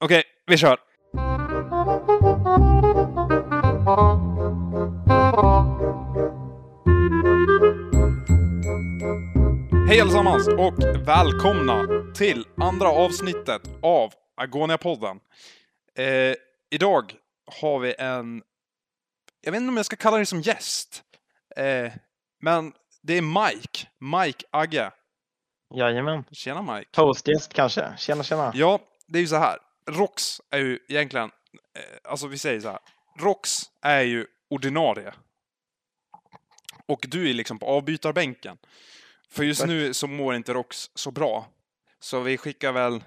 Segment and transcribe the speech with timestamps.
[0.00, 0.78] Okej, vi kör.
[9.88, 15.20] Hej allesammans och välkomna till andra avsnittet av Agonia-podden.
[15.98, 16.34] Eh,
[16.70, 17.14] idag
[17.60, 18.42] har vi en...
[19.40, 21.02] Jag vet inte om jag ska kalla dig som gäst.
[21.56, 21.92] Eh,
[22.40, 22.72] men
[23.02, 23.86] det är Mike.
[24.00, 24.90] Mike Agge.
[25.74, 26.24] Jajamän.
[26.32, 27.00] Tjena Mike.
[27.00, 27.94] Hostgäst kanske.
[27.96, 28.52] Tjena, tjena.
[28.54, 29.58] Ja, det är ju så här.
[29.88, 31.30] Rox är ju egentligen,
[31.74, 32.78] eh, alltså vi säger så här.
[33.18, 35.14] Rox är ju ordinarie.
[36.86, 38.58] Och du är liksom på avbytarbänken.
[39.30, 41.46] För just nu så mår inte Rox så bra.
[42.00, 43.04] Så vi skickar väl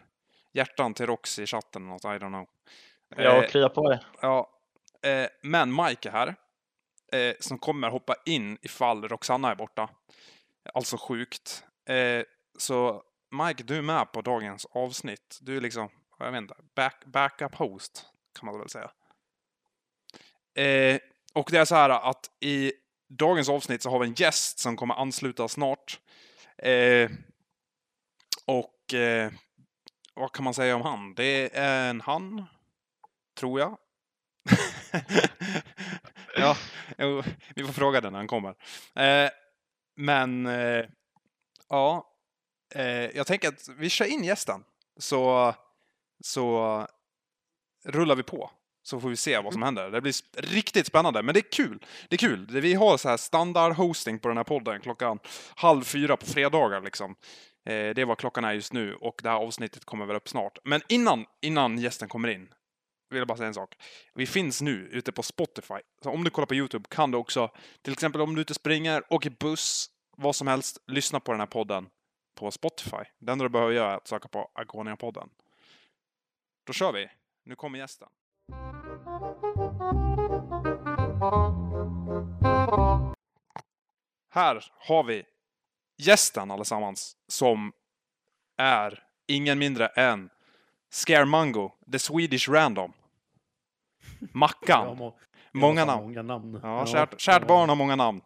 [0.53, 2.47] hjärtan till Rox i chatten eller något, I don't know.
[3.15, 4.05] Jag Eh, kryar på det.
[4.21, 4.49] Ja,
[5.03, 6.35] eh, men Mike är här.
[7.39, 9.89] Som kommer hoppa in ifall Roxanna är borta.
[10.73, 11.63] Alltså sjukt.
[12.57, 15.39] Så Mike, du är med på dagens avsnitt.
[15.41, 15.89] Du är liksom,
[16.25, 18.05] jag vet inte, back, backup host
[18.39, 18.91] kan man väl säga.
[20.55, 20.99] Eh,
[21.33, 22.73] och det är så här att i
[23.09, 25.99] dagens avsnitt så har vi en gäst som kommer ansluta snart.
[26.57, 27.09] Eh,
[28.45, 29.31] och eh,
[30.13, 31.15] vad kan man säga om han?
[31.15, 32.45] Det är en han,
[33.37, 33.77] tror jag.
[36.35, 36.57] ja,
[37.55, 38.55] vi får fråga den när han kommer.
[38.95, 39.29] Eh,
[39.95, 40.85] men, eh,
[41.69, 42.07] ja.
[42.75, 42.85] Eh,
[43.17, 44.63] jag tänker att vi kör in gästen.
[44.97, 45.53] Så,
[46.21, 46.87] så
[47.85, 48.51] rullar vi på.
[48.83, 49.91] Så får vi se vad som händer.
[49.91, 51.85] Det blir riktigt spännande, men det är kul.
[52.09, 52.47] Det är kul.
[52.51, 55.19] Vi har så här standard hosting på den här podden klockan
[55.55, 57.15] halv fyra på fredagar liksom.
[57.65, 60.29] Eh, det är vad klockan är just nu och det här avsnittet kommer väl upp
[60.29, 60.57] snart.
[60.63, 62.53] Men innan, innan gästen kommer in
[63.11, 63.75] vill jag bara säga en sak.
[64.15, 65.79] Vi finns nu ute på Spotify.
[66.03, 67.51] Så om du kollar på YouTube kan du också,
[67.81, 71.39] till exempel om du ute och springer, åker buss, vad som helst, lyssna på den
[71.39, 71.89] här podden
[72.35, 73.03] på Spotify.
[73.19, 75.29] Det enda du behöver göra är att söka på Agonia-podden.
[76.63, 77.09] Då kör vi.
[77.45, 78.09] Nu kommer gästen.
[84.33, 85.23] Här har vi
[85.97, 87.71] gästen allesammans som
[88.57, 90.29] är ingen mindre än
[90.89, 92.93] Scaremango, the Swedish Random.
[94.33, 94.97] Mackan.
[94.97, 95.17] Må-
[95.53, 96.03] många namn.
[96.03, 96.59] Många namn.
[96.63, 98.21] Ja, kärt, kärt barn har många namn.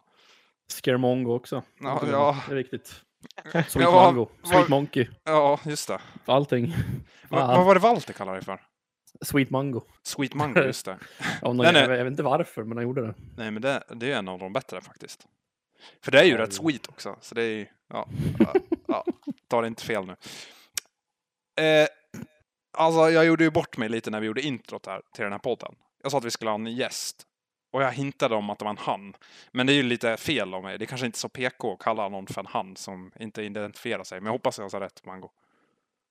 [0.68, 1.62] Scaremongo också.
[1.80, 2.36] Ja, ja.
[2.46, 3.02] Det är viktigt.
[3.52, 4.28] Sweet Ja, Mango.
[4.40, 5.08] vad- Sweet Monkey.
[5.24, 6.00] Ja, just det.
[6.24, 6.74] Allting.
[7.28, 8.60] Va, vad var det Walter kallade det för?
[9.22, 9.82] Sweet Mango.
[10.02, 10.98] Sweet Mango, just det.
[11.42, 13.14] Ja, Den nej, jag, vet- jag vet inte varför, men han gjorde det.
[13.36, 15.26] Nej, men det, det är en av de bättre faktiskt.
[16.04, 16.68] För det är ju Ja, rätt jo.
[16.68, 17.66] sweet också, så det är ju...
[17.88, 18.52] Ja, ja,
[18.88, 19.04] ja,
[19.48, 20.16] ta det inte fel nu.
[21.64, 21.86] Eh,
[22.78, 25.38] alltså, jag gjorde ju bort mig lite när vi gjorde introt här till den här
[25.38, 25.74] podden.
[26.02, 27.22] Jag sa att vi skulle ha en gäst.
[27.76, 29.14] Och jag hintade om att det var en han.
[29.52, 30.78] Men det är ju lite fel av mig.
[30.78, 34.04] Det är kanske inte så PK att kalla någon för en han som inte identifierar
[34.04, 34.20] sig.
[34.20, 35.30] Men jag hoppas jag sa rätt, Mango.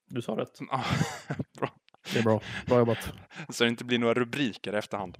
[0.07, 0.59] Du sa rätt.
[1.59, 1.73] Bra.
[2.13, 2.41] Det är bra.
[2.65, 3.11] Bra jobbat.
[3.49, 5.17] Så det inte blir några rubriker i efterhand.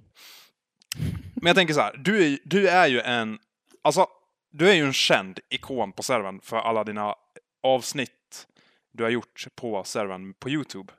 [1.34, 3.38] Men jag tänker så här, du är, du är ju en,
[3.82, 4.06] alltså,
[4.50, 7.14] du är ju en känd ikon på servern för alla dina
[7.62, 8.46] avsnitt
[8.92, 10.92] du har gjort på servern på Youtube.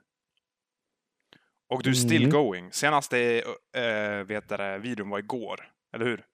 [1.68, 2.30] Och du är still Mm.
[2.30, 2.72] going.
[2.72, 3.42] Senaste
[3.76, 6.24] äh, vet det, videon var igår, eller hur?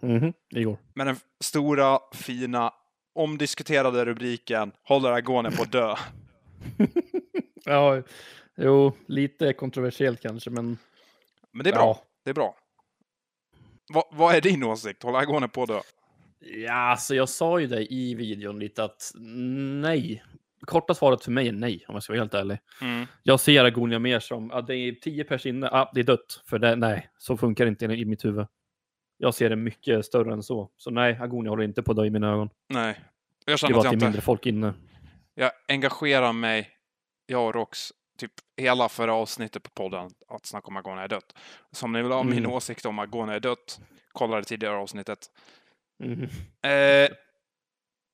[0.00, 0.76] Mhm, igår.
[0.94, 2.72] Men den stora, fina,
[3.14, 5.94] omdiskuterade rubriken Håller Agone på att dö.
[7.64, 8.02] Ja,
[8.56, 10.78] jo, lite kontroversiellt kanske, men
[11.52, 11.80] Men det är bra.
[11.82, 12.02] Ja.
[12.24, 12.56] Det är bra.
[13.94, 15.02] Va, vad är din åsikt?
[15.02, 15.80] Håller Agone på att dö?
[16.40, 19.12] ja, alltså jag sa ju det i videon lite att
[19.80, 20.22] nej.
[20.66, 22.58] Korta svaret för mig är nej, om jag ska vara helt ärlig.
[22.80, 23.06] Mm.
[23.22, 26.42] Jag ser Agonia mer som att det är tio pers inne, ah, det är dött.
[26.46, 28.46] För det, nej, så funkar det inte i mitt huvud.
[29.18, 30.70] Jag ser det mycket större än så.
[30.76, 32.48] Så nej, Agonia håller inte på att dö i mina ögon.
[32.68, 33.00] Nej.
[33.44, 34.06] Jag Det känner bara att jag det är inte...
[34.06, 34.74] mindre folk inne.
[35.34, 36.70] Jag engagerar mig,
[37.26, 37.88] jag och Rox,
[38.18, 41.36] typ hela förra avsnittet på podden, att snacka om Agone är dött.
[41.72, 42.50] Så om ni vill ha min Mm.
[42.52, 43.80] åsikt om Agone är dött,
[44.12, 45.18] kolla det tidigare avsnittet.
[46.04, 46.22] Mhm.
[46.62, 47.08] Eh,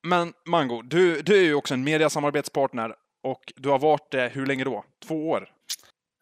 [0.03, 4.47] men Mango, du, du är ju också en mediasamarbetspartner och du har varit det hur
[4.47, 4.85] länge då?
[5.05, 5.51] Två år?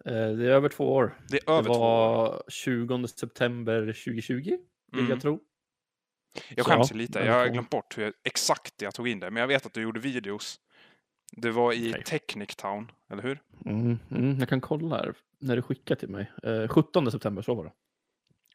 [0.04, 1.18] Eh, Det är över två år.
[1.28, 1.78] Det är Det över två år.
[1.78, 4.32] var 20 september 2020,
[4.92, 5.10] vill Mm.
[5.10, 5.40] jag tro.
[6.56, 9.08] Jag Så, skäms ju lite, över jag har glömt bort hur jag, exakt jag tog
[9.08, 10.60] in det, men jag vet att du gjorde videos.
[11.32, 12.02] Du var i Okej.
[12.04, 13.40] Technic Town, eller hur?
[13.66, 16.32] Mm, mm, jag kan kolla här när du skickade till mig.
[16.42, 17.72] Eh, 17 september, så var det.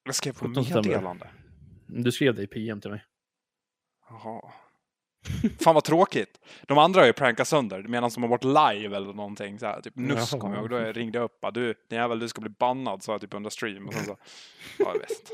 [0.03, 0.89] Jag skrev på 17 september.
[0.89, 1.29] meddelande.
[1.87, 3.05] Du skrev det i PM till mig.
[4.09, 4.41] Jaha.
[5.59, 6.39] Fan vad tråkigt.
[6.67, 9.59] De andra har ju prankat sönder medan de har varit live eller någonting.
[9.59, 10.69] Så här, typ Nuss kommer jag ihåg.
[10.69, 11.41] Då jag ringde upp.
[11.41, 13.03] bara, Du, din jävel, du ska bli bannad.
[13.03, 13.87] sa jag typ under stream.
[13.87, 14.17] Och sen så,
[14.79, 15.31] ja, jag vet.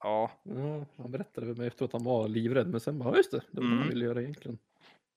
[0.00, 3.16] Ja, Ja, han berättade för mig efteråt att han var livrädd, men sen bara, "Ja,
[3.16, 3.78] just det, det var det Mm.
[3.78, 4.58] han ville göra egentligen.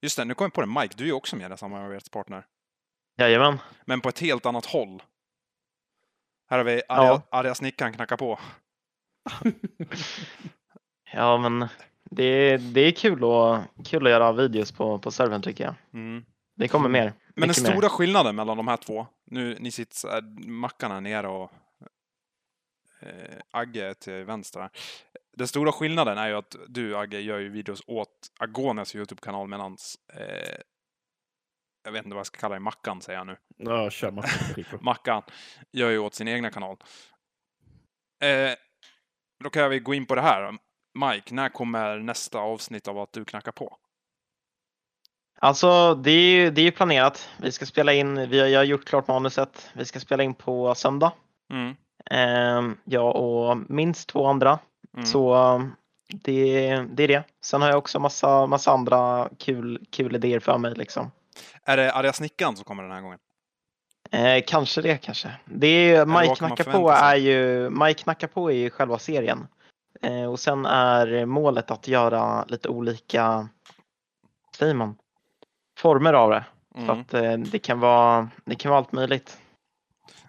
[0.02, 0.26] just det.
[0.26, 0.68] Nu kom jag på det.
[0.82, 2.46] Mike, du är ju också med i samarbetspartner.
[3.18, 3.58] Jajamän.
[3.86, 5.04] men på ett helt annat håll.
[6.50, 7.22] Här har vi arga, Ja.
[7.32, 8.40] arga snickaren knacka på.
[11.14, 11.68] Ja, men
[12.10, 15.76] det, det är kul att, kul att göra videos på, på servern tycker jag.
[15.94, 16.26] Mm.
[16.56, 17.04] Det kommer mer.
[17.04, 17.72] Men den mycket mer.
[17.72, 21.52] stora skillnaden mellan de här två, nu ni sitter så här, mackarna nere och
[23.02, 24.70] eh, Agge är till vänster här.
[25.38, 29.98] Den stora skillnaden är ju att du Agge gör ju videos åt Agones YouTube-kanal medans
[30.14, 30.62] eh,
[31.84, 33.38] jag vet inte vad jag ska kalla det, Mackan säger jag nu.
[33.58, 34.22] Ja, kör.
[34.56, 34.80] Skitbra.
[34.82, 35.24] Mackan
[35.72, 36.78] gör ju åt sin egna kanal.
[38.24, 38.52] Eh,
[39.44, 40.58] då kan vi gå in på det här.
[40.94, 43.78] Mike, när kommer nästa avsnitt av att du knackar på?
[45.42, 47.30] Alltså, det är ju det är planerat.
[47.38, 49.70] Vi ska spela in, vi har, jag har gjort klart manuset.
[49.74, 51.12] Vi ska spela in på söndag.
[51.52, 51.76] Mm.
[52.06, 54.60] Ehm, jag och minst två andra.
[54.94, 55.06] Mm.
[55.06, 55.76] Så um,
[56.08, 57.24] det, det är det.
[57.42, 61.12] Sen har jag också massa, massa andra kul, kul idéer för mig liksom.
[61.64, 63.20] Är det Arga Snickaren som kommer den här gången?
[64.12, 65.32] Eh, kanske det kanske.
[65.46, 69.48] Det är, Mike knackar på är ju, Mike knackar på är ju själva serien.
[70.02, 73.50] Eh, och sen är målet att göra lite olika,
[74.58, 74.98] säger man,
[75.80, 76.46] former av det.
[76.74, 76.90] Så Mm.
[77.00, 79.42] att eh, det kan vara, det kan vara allt möjligt.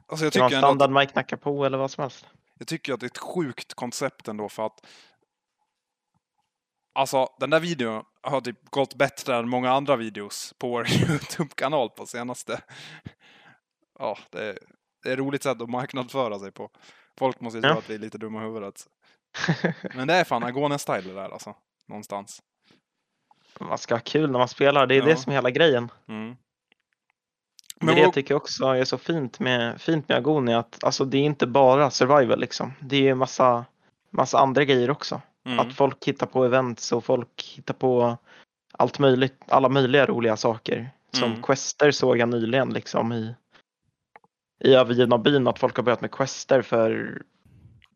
[0.07, 2.03] Alltså jag Det kan tycker vara ändå att standard Mike knackar på eller vad som
[2.03, 2.27] helst.
[2.59, 4.87] Jag tycker att det är ett sjukt koncept ändå för att
[6.95, 11.91] Alltså den där videon har typ gått bättre än många andra videos på vår YouTube-kanal
[11.91, 12.63] på senaste.
[13.99, 14.59] Ja, det är,
[15.03, 16.71] det är ett roligt sätt att marknadsföra sig på.
[17.19, 17.79] Folk måste ju tro Ja.
[17.79, 18.87] att vi är lite dumma i huvudet.
[19.95, 21.55] Men det är fan Agone-style det där alltså.
[21.87, 22.43] Någonstans.
[23.61, 25.05] Man ska ha kul när man spelar, det är Ja.
[25.05, 25.89] det som är hela grejen.
[26.09, 26.37] Mm.
[27.81, 31.19] Men det jag tycker också är så fint med, fint med Agoni att alltså, det
[31.19, 32.73] är inte bara survival liksom.
[32.81, 33.65] Det är massa,
[34.11, 35.21] massa andra grejer också.
[35.47, 38.17] mm, Att folk hittar på events och folk hittar på
[38.73, 40.91] allt möjligt, alla möjliga roliga saker.
[41.13, 41.43] Som Mm.
[41.43, 43.35] quester såg jag nyligen liksom i,
[44.65, 47.23] i övergivna byn att folk har börjat med quester för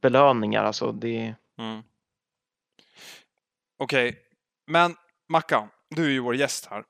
[0.04, 0.64] belöningar.
[0.64, 1.82] Alltså det, mm.
[3.78, 4.18] Okej,
[4.66, 4.94] men
[5.28, 6.84] Mackan, du är ju vår gäst här.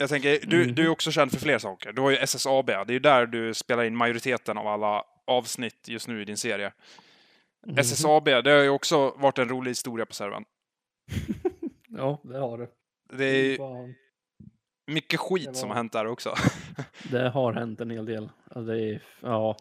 [0.00, 0.74] Jag tänker, du, Mhm.
[0.74, 1.92] du är också känd för fler saker.
[1.92, 5.88] Du har ju SSAB, det är ju där du spelar in majoriteten av alla avsnitt
[5.88, 6.72] just nu i din serie.
[7.66, 7.78] Mhm.
[7.78, 10.44] SSAB, det har ju också varit en rolig historia på servern.
[11.96, 12.68] Ja, det har det.
[13.12, 13.94] Det är ju Fan.
[14.86, 16.34] mycket skit Det som var- har hänt där också.
[17.10, 18.30] Det har hänt en hel del.
[18.54, 19.56] Det, är, ja.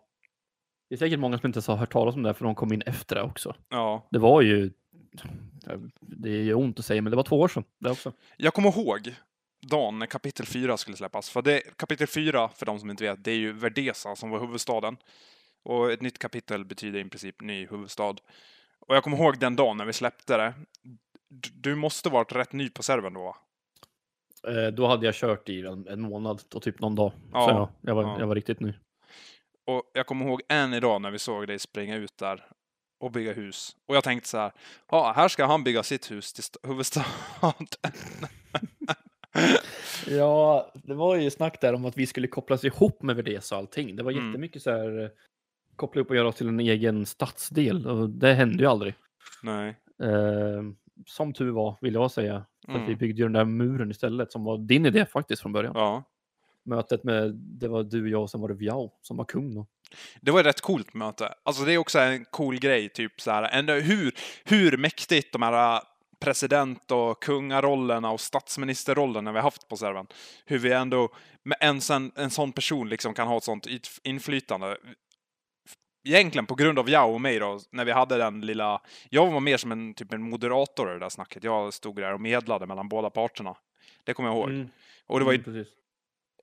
[0.94, 2.82] Det är säkert många som inte har hört talas om det för de kom in
[2.82, 3.56] efter det också.
[3.70, 4.08] Ja.
[4.12, 4.72] Det var ju,
[6.02, 8.14] det är ju ont att säga, men det var två år sedan det också.
[8.38, 9.16] Jag kommer ihåg
[9.68, 11.30] dagen när kapitel 4 skulle släppas.
[11.30, 14.40] För det, kapitel 4, för de som inte vet, det är ju Verdesa som var
[14.40, 14.98] huvudstaden.
[15.64, 18.16] Och ett nytt kapitel betyder i princip ny huvudstad.
[18.80, 20.54] Och jag kommer ihåg den dagen när vi släppte det.
[21.54, 23.36] Du måste varit rätt ny på servern då va?
[24.48, 27.12] Eh, då hade jag kört i en, en månad och typ någon dag.
[27.34, 28.20] Ja, Så ja, jag, var, ja.
[28.20, 28.74] jag var riktigt ny.
[29.68, 32.46] Och jag kommer ihåg än idag när vi såg dig springa ut där
[33.00, 33.76] och bygga hus.
[33.88, 34.52] Och jag tänkte så här,
[34.92, 37.12] ja, här ska han bygga sitt hus till st- huvudstaden.
[40.08, 43.60] Ja, det var ju snack där om att vi skulle kopplas ihop med Verdesa och
[43.60, 43.96] allting.
[43.96, 44.28] Det var Mm.
[44.28, 45.10] jättemycket så här, eh,
[45.76, 47.88] koppla upp och göra oss till en egen stadsdel.
[47.88, 48.94] Och det hände ju aldrig.
[49.44, 49.70] Nej.
[50.04, 50.62] Eh,
[51.06, 52.46] som tur var, vill jag säga.
[52.66, 52.98] För att vi Mm.
[52.98, 55.74] byggde ju den där muren istället, som var din idé faktiskt från början.
[55.76, 56.04] Ja.
[56.66, 59.66] Mötet med, det var du, jag och sen var det Viao som var kung då.
[60.22, 61.34] Det var ett rätt coolt möte.
[61.44, 65.42] Alltså det är också en cool grej, typ så här, ändå hur, hur mäktigt de
[65.42, 65.82] här äh,
[66.20, 70.08] president och kungarollerna och statsministerrollerna vi har haft på servern.
[70.46, 71.10] Hur vi ändå,
[71.44, 74.78] med en, sån, en sån person liksom kan ha ett sånt yt- inflytande.
[76.08, 78.82] Egentligen på grund av jag och mig då, när vi hade den lilla...
[79.10, 81.44] Jag var mer som en typ en moderator i det där snacket.
[81.44, 83.56] Jag stod där och medlade mellan båda parterna.
[84.04, 84.50] Det kommer jag ihåg.
[84.50, 84.68] Mm.
[85.08, 85.66] Och det var ju Mm.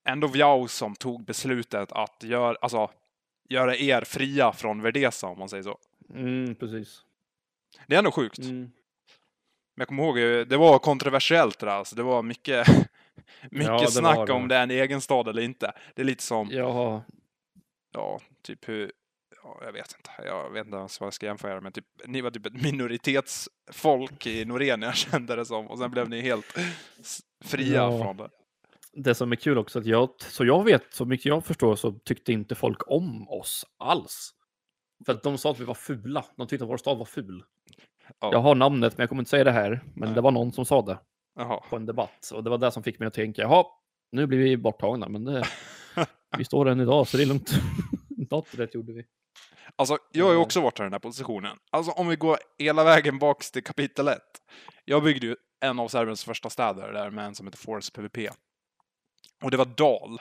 [0.05, 2.91] Ändå Viao som tog beslutet att gör, alltså,
[3.49, 5.79] göra er fria från Verdesa, om man säger så.
[6.15, 7.03] Mm, precis.
[7.87, 8.39] Det är ändå sjukt.
[8.39, 8.57] Mm.
[8.61, 8.71] Men
[9.83, 11.73] jag kommer ihåg, eh, det var kontroversiellt det där.
[11.73, 12.69] Alltså, det var mycket,
[13.51, 14.33] mycket Ja, snack var det.
[14.33, 15.73] om det är en egen stad eller inte.
[15.95, 17.03] Det är lite som, Ja,
[17.93, 18.93] ja, typ hur,
[19.43, 21.75] ja, jag vet inte, jag vet inte ens vad jag ska jämföra det med.
[21.75, 25.67] Typ, ni var typ ett minoritetsfolk i Norén, jag kände det som.
[25.67, 26.59] Och sen blev ni helt
[27.45, 28.03] fria Ja.
[28.05, 28.29] från det.
[28.97, 31.93] Det som är kul också att jag, så jag vet, så mycket jag förstår så
[31.93, 34.31] tyckte inte folk om oss alls.
[35.07, 36.25] För att de sa att vi var fula.
[36.37, 37.45] De tyckte att vår stad var ful.
[38.21, 38.33] Ja.
[38.33, 39.81] Jag har namnet, men jag kommer inte säga det här.
[39.95, 40.15] Men Nej.
[40.15, 40.99] det var någon som sa det
[41.37, 41.61] Jaha.
[41.71, 42.31] på en debatt.
[42.35, 43.65] Och det var det som fick mig att tänka, jaha,
[44.13, 45.09] nu blir vi borttagna.
[45.09, 45.45] Men det,
[46.39, 47.51] vi står än idag, så det är lugnt.
[48.31, 49.07] Något rätt gjorde vi.
[49.77, 50.43] Alltså, jag har ju Ja.
[50.43, 51.57] också varit i den här positionen.
[51.71, 54.19] Alltså, om vi går hela vägen baks till kapitel 1.
[54.85, 58.19] Jag byggde ju en av serverns första städer där med en som heter Force PVP.
[59.43, 60.21] Och det var Dal.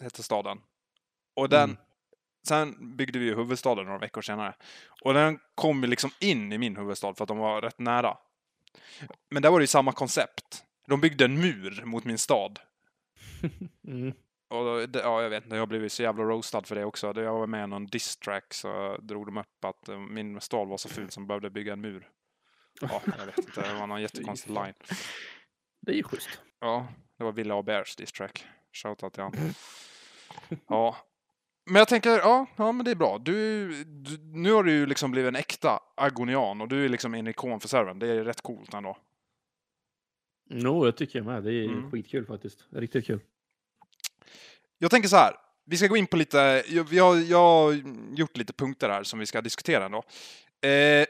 [0.00, 0.58] hette staden.
[1.36, 1.76] Och den, Mm.
[2.48, 4.54] sen byggde vi ju huvudstaden några veckor senare.
[5.02, 8.18] Och den kom liksom in i min huvudstad för att de var rätt nära.
[9.30, 10.64] Men där var det ju samma koncept.
[10.88, 12.58] De byggde en mur mot min stad.
[13.88, 14.12] Mm.
[14.48, 17.06] Och det, ja, jag vet inte, jag blivit så jävla roastad för det också.
[17.06, 20.68] Jag var med i någon diss track så drog de upp att eh, min stad
[20.68, 22.08] var så ful som behövde bygga en mur.
[22.80, 24.74] Ja, jag vet inte, det var någon jättekonstig line.
[25.80, 26.40] Det är ju schysst.
[26.60, 28.46] Ja, det var Villa och Bears diss track.
[28.72, 29.32] Shoutout till han.
[30.68, 30.96] Ja.
[31.70, 33.18] Men jag tänker, ja, ja men det är bra.
[33.18, 37.14] Du, du, nu har du ju liksom blivit en äkta agonian och du är liksom
[37.14, 37.98] en ikon för servern.
[37.98, 38.96] Det är rätt coolt ändå.
[40.50, 41.42] Jo, det tycker jag med.
[41.44, 41.90] Det är Mm.
[41.90, 42.64] skitkul faktiskt.
[42.72, 43.20] Riktigt kul.
[44.78, 45.34] Jag tänker så här.
[45.64, 47.72] Vi ska gå in på lite, jag- har, jag har
[48.16, 50.02] gjort lite punkter här som vi ska diskutera ändå.
[50.60, 51.06] Eh,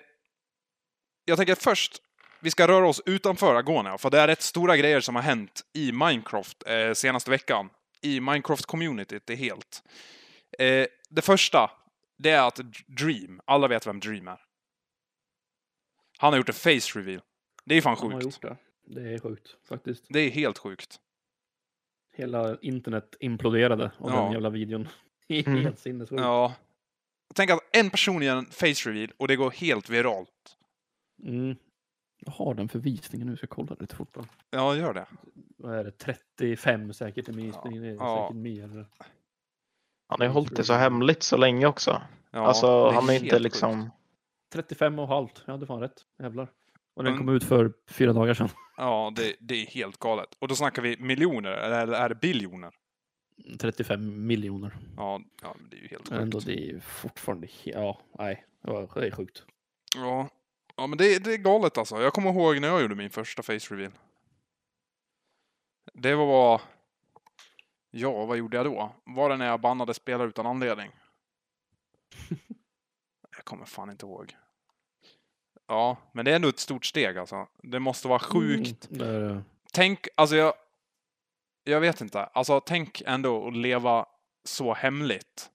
[1.25, 2.03] jag tänker först,
[2.47, 5.65] vi ska röra oss utanför Agonia, för det är rätt stora grejer som har hänt
[5.73, 7.71] i Minecraft eh, senaste veckan.
[8.03, 9.83] I Minecraft-communityt, det är helt.
[10.59, 11.71] Eh, det första,
[12.19, 14.41] det är att Dream, alla vet vem Dream är.
[16.19, 17.21] Han har gjort en face reveal.
[17.65, 18.25] Det är fan sjukt.
[18.25, 18.57] gjort det.
[18.87, 20.05] Det är sjukt faktiskt.
[20.09, 20.97] Det är helt sjukt.
[22.17, 24.23] Hela internet imploderade av Ja.
[24.23, 24.89] den jävla videon.
[25.29, 25.63] Är Mm.
[25.63, 26.23] helt sinnessjukt.
[26.23, 26.55] Ja.
[27.35, 30.57] Tänk att en person gör en face reveal och det går helt viralt.
[31.23, 31.57] Mm.
[32.19, 34.27] Jag har den för visningen nu, så jag kollar lite fort bara.
[34.51, 35.07] Ja, gör det.
[35.57, 35.91] Vad är det?
[35.91, 37.83] 35 säkert i visningen.
[37.83, 38.27] Det är Ja.
[38.29, 38.87] säkert mer.
[40.09, 42.03] Han har ju hållit det så hemligt så länge också.
[42.31, 43.43] Ja, alltså det han är inte sjukt.
[43.43, 43.91] liksom...
[44.53, 45.43] 35 och halvt.
[45.47, 46.03] Jag hade fan rätt.
[46.19, 46.49] Jävlar.
[46.95, 47.27] Och den Mm.
[47.27, 48.49] kom ut för fyra dagar sedan.
[48.77, 50.29] Ja, det, det är helt galet.
[50.39, 52.75] Och då snackar vi miljoner, eller är det biljoner?
[53.61, 54.77] 35 miljoner.
[54.97, 56.47] Ja, ja det är ju helt Men ändå, sjukt.
[56.47, 57.49] det är ju fortfarande...
[57.65, 58.45] Ja, nej.
[58.63, 58.71] Det
[59.07, 59.45] är sjukt.
[59.97, 60.29] Ja,
[60.77, 62.03] ja men det, det är galet alltså.
[62.03, 63.93] Jag kommer ihåg när jag gjorde min första face reveal.
[65.93, 66.61] Det var...
[67.91, 68.93] Ja, vad gjorde jag då?
[69.05, 70.91] Var det när jag bannade spelare utan anledning?
[73.37, 74.37] jag kommer fan inte ihåg.
[75.67, 77.49] Ja, men det är ändå ett stort steg alltså.
[77.63, 78.91] Det måste vara sjukt.
[78.91, 79.43] Mm, det det.
[79.73, 80.55] Tänk, alltså jag...
[81.65, 82.25] Jag vet inte.
[82.25, 84.07] Alltså tänk ändå att leva
[84.45, 85.51] så hemligt.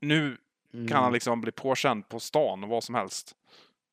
[0.00, 0.38] Nu
[0.74, 0.88] Mm.
[0.88, 3.36] kan han liksom bli påkänd på stan och vad som helst.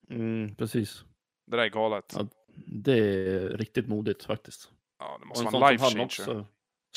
[0.09, 1.03] Mm, precis.
[1.47, 2.13] Det där är galet.
[2.17, 2.27] Ja.
[2.67, 4.71] Det är riktigt modigt faktiskt.
[4.99, 6.45] Ja, det måste vara en life changer.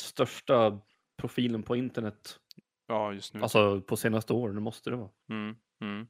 [0.00, 0.81] Största
[1.16, 2.38] profilen på internet.
[2.87, 3.40] Ja, just nu.
[3.42, 5.11] Alltså på senaste åren, det måste det vara.
[5.31, 6.07] Mm, mm,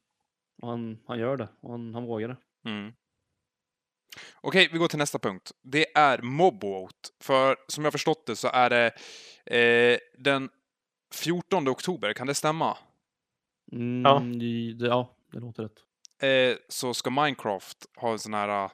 [0.62, 1.48] Och han, han gör det.
[1.60, 2.36] Och han, han vågar det.
[2.70, 2.92] mm.
[4.40, 5.52] Okej, vi går till nästa punkt.
[5.62, 7.08] Det är mobvote.
[7.20, 8.92] För som jag förstått det så är det
[9.56, 10.50] eh, den
[11.14, 12.78] 14 oktober, kan det stämma?
[13.72, 14.18] Mm, Ja.
[14.78, 15.84] det, ja, det låter rätt.
[16.22, 18.64] Eh, så ska Minecraft ha en sån här...
[18.64, 18.70] eh,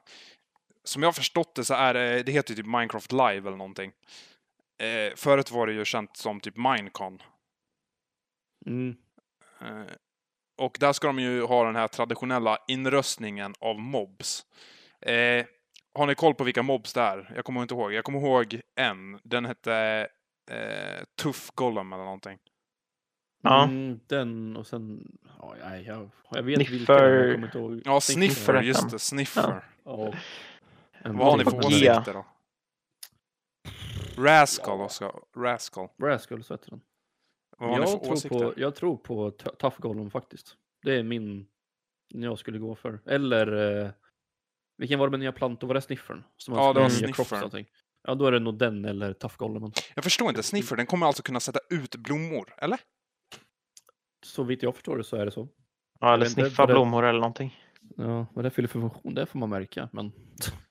[0.85, 3.93] Som jag har förstått det så är det, det heter typ Minecraft Live eller någonting.
[4.83, 7.23] Eh, förut var det ju känt som typ Minecon.
[8.67, 8.97] Mm.
[9.61, 9.93] Eh,
[10.59, 14.47] och där ska de ju ha den här traditionella inröstningen av mobs.
[15.01, 15.47] Eh,
[15.95, 17.33] har ni koll på vilka mobs det är?
[17.37, 17.93] Jag kommer inte ihåg.
[17.93, 19.21] Jag kommer ihåg en.
[19.23, 20.09] Den hette
[20.51, 22.39] eh, Tuff Golem eller någonting.
[23.43, 23.65] Ja.
[23.65, 25.13] Mm, den och sen...
[25.39, 27.11] Ja, jag, jag vet Sniffer.
[27.11, 27.83] men jag kommer inte ihåg.
[27.85, 28.35] Ja, Sniffer.
[28.35, 29.65] Sniffer Just det, Sniffer.
[29.85, 30.15] Ja.
[31.03, 32.27] En Vad har ni för åsikter då?
[34.23, 35.21] Rascal också.
[35.37, 35.89] Rascal.
[36.03, 36.81] Rascals heter den.
[37.59, 38.39] Vad har ni Jag för tror, åsikter?
[38.39, 40.57] på, jag tror på Tough Golem faktiskt.
[40.83, 41.47] Det är min
[42.09, 43.01] jag skulle gå för.
[43.07, 43.91] Eller eh,
[44.77, 45.67] vilken var det med nya plantor?
[45.69, 46.25] Var det Sniffern?
[46.37, 47.65] Som Ja, det var och Sniffern.
[48.03, 49.73] Ja, då är det nog den eller Tough Golem.
[49.95, 50.43] Jag förstår inte.
[50.43, 52.81] Sniffer, den kommer alltså kunna sätta ut blommor, eller?
[54.23, 55.49] Så vitt jag förstår det så är det så.
[56.01, 57.61] Ja, eller sniffa det- blommor eller någonting.
[57.97, 59.89] Ja, vad det fyller för funktion, det får man märka.
[59.93, 60.13] Men...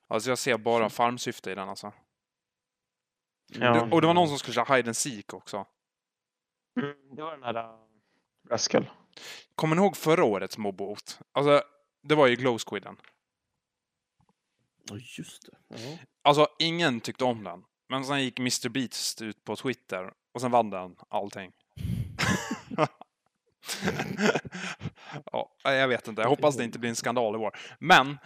[0.08, 1.94] Alltså jag ser bara farmsyfte i den alltså.
[3.54, 3.74] Ja.
[3.74, 5.66] Det- Och det var någon som skulle köra hide and seek också.
[6.80, 7.80] Mm, det var den här uh,
[8.50, 8.90] Rascal.
[9.56, 11.20] Kommer ni ihåg förra årets mobbot?
[11.32, 11.62] Alltså,
[12.04, 12.98] det var ju Glowsquidden.
[14.90, 15.58] Ja, just det.
[15.68, 15.98] Ja.
[16.22, 17.64] Alltså, ingen tyckte om den.
[17.90, 18.70] Men sen gick Mr.
[18.70, 21.52] Beast ut på Twitter och sen vann den allting.
[25.32, 26.22] ja, jag vet inte.
[26.22, 27.58] Jag hoppas det inte blir en skandal i år.
[27.80, 28.18] Men,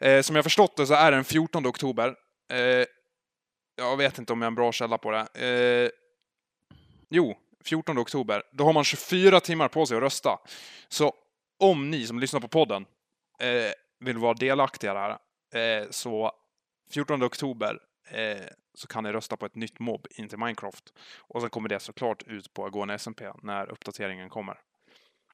[0.00, 2.14] eh, som jag förstått det så är det den 14 oktober.
[2.52, 2.86] Eh,
[3.76, 5.26] jag vet inte om jag är en bra källa på det.
[5.34, 5.90] Eh,
[7.10, 8.42] jo, 14 oktober.
[8.52, 10.38] Då har man 24 timmar på sig att rösta.
[10.88, 11.14] Så
[11.60, 12.86] om ni som lyssnar på podden
[13.40, 15.10] eh, vill vara delaktiga där,
[15.54, 16.32] eh, så
[16.90, 17.78] 14 oktober
[18.10, 20.92] eh, så kan ni rösta på ett nytt mobb in till Minecraft.
[21.20, 24.60] Och sen kommer det såklart ut på Agone SMP när uppdateringen kommer.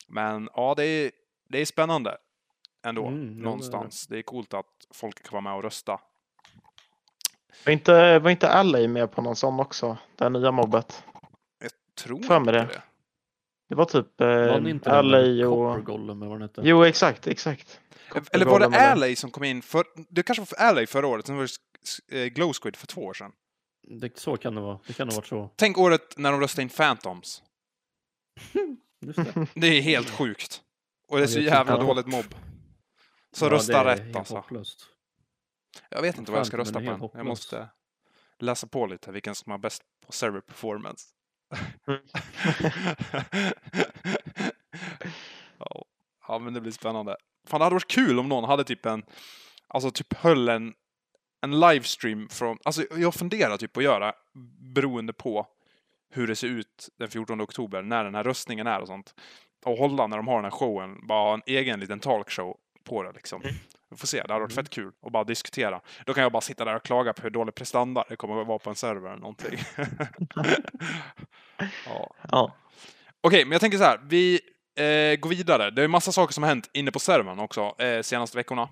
[0.09, 1.11] Men ja, det är,
[1.49, 2.17] det är spännande
[2.87, 4.07] ändå, Mm, någonstans.
[4.07, 6.01] Det är coolt att folk kan vara med och rösta.
[7.65, 9.99] Var inte, var inte LA med på någon sån också?
[10.17, 11.05] Det här nya mobbet.
[11.95, 12.67] tror För inte mig det.
[12.75, 12.83] det.
[13.69, 15.75] Det var typ Var eh, inte LA och...
[15.75, 16.61] Copper Golem eller vad den hette?
[16.65, 17.81] Jo, exakt, exakt.
[18.33, 19.85] Eller var det Alley som kom in för...
[20.09, 21.49] Det kanske var för Alley förra året, sen var det
[22.09, 23.33] Glow Squid för två år sedan.
[23.83, 24.79] Det, så kan det vara.
[24.87, 25.51] Det kan ha varit så.
[25.57, 27.43] Tänk året när de röstade in Phantoms.
[29.01, 29.47] Det.
[29.55, 30.63] Det är helt sjukt.
[31.09, 32.35] Och det är så är jävla typ- dåligt mobb.
[33.33, 34.35] Så Ja, rösta rätt alltså.
[34.37, 34.87] hopplöst.
[35.89, 37.11] Jag vet inte vad jag ska rösta på än.
[37.15, 37.69] Jag måste
[38.39, 41.07] läsa på lite vilken som har bäst på server performance.
[41.87, 42.01] Mm.
[46.29, 47.17] ja, men det blir spännande.
[47.47, 49.03] Fan, det hade varit kul om någon hade typ en,
[49.69, 50.75] alltså typ höll en,
[51.41, 54.13] en livestream från, alltså jag funderar typ på att göra,
[54.75, 55.47] beroende på
[56.13, 59.15] hur det ser ut den 14 oktober, när den här röstningen är och sånt.
[59.65, 63.03] Och hålla när de har den här showen, bara ha en egen liten talkshow på
[63.03, 63.43] det liksom.
[63.43, 63.55] Mm.
[63.91, 64.65] Vi får se, det hade varit Mm.
[64.65, 65.81] fett kul att bara diskutera.
[66.07, 68.47] Då kan jag bara sitta där och klaga på hur dålig prestanda det kommer att
[68.47, 69.59] vara på en server eller någonting.
[71.87, 72.15] ja.
[72.31, 72.53] Ja.
[73.21, 74.01] Okej, men jag tänker så här.
[74.09, 74.41] Vi
[74.75, 75.71] eh, går vidare.
[75.71, 78.69] Det är massa saker som har hänt inne på servern också eh, senaste veckorna.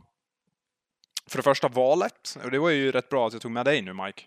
[1.28, 2.36] För det första valet.
[2.44, 4.22] Och det var ju rätt bra att jag tog med dig nu, Mike.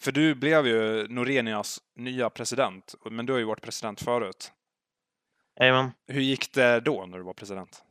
[0.00, 2.94] För du blev ju Norenias nya president.
[3.10, 4.52] Men du har ju varit president förut.
[5.60, 5.90] Jajamän.
[6.06, 7.82] Hur gick det då när du var president?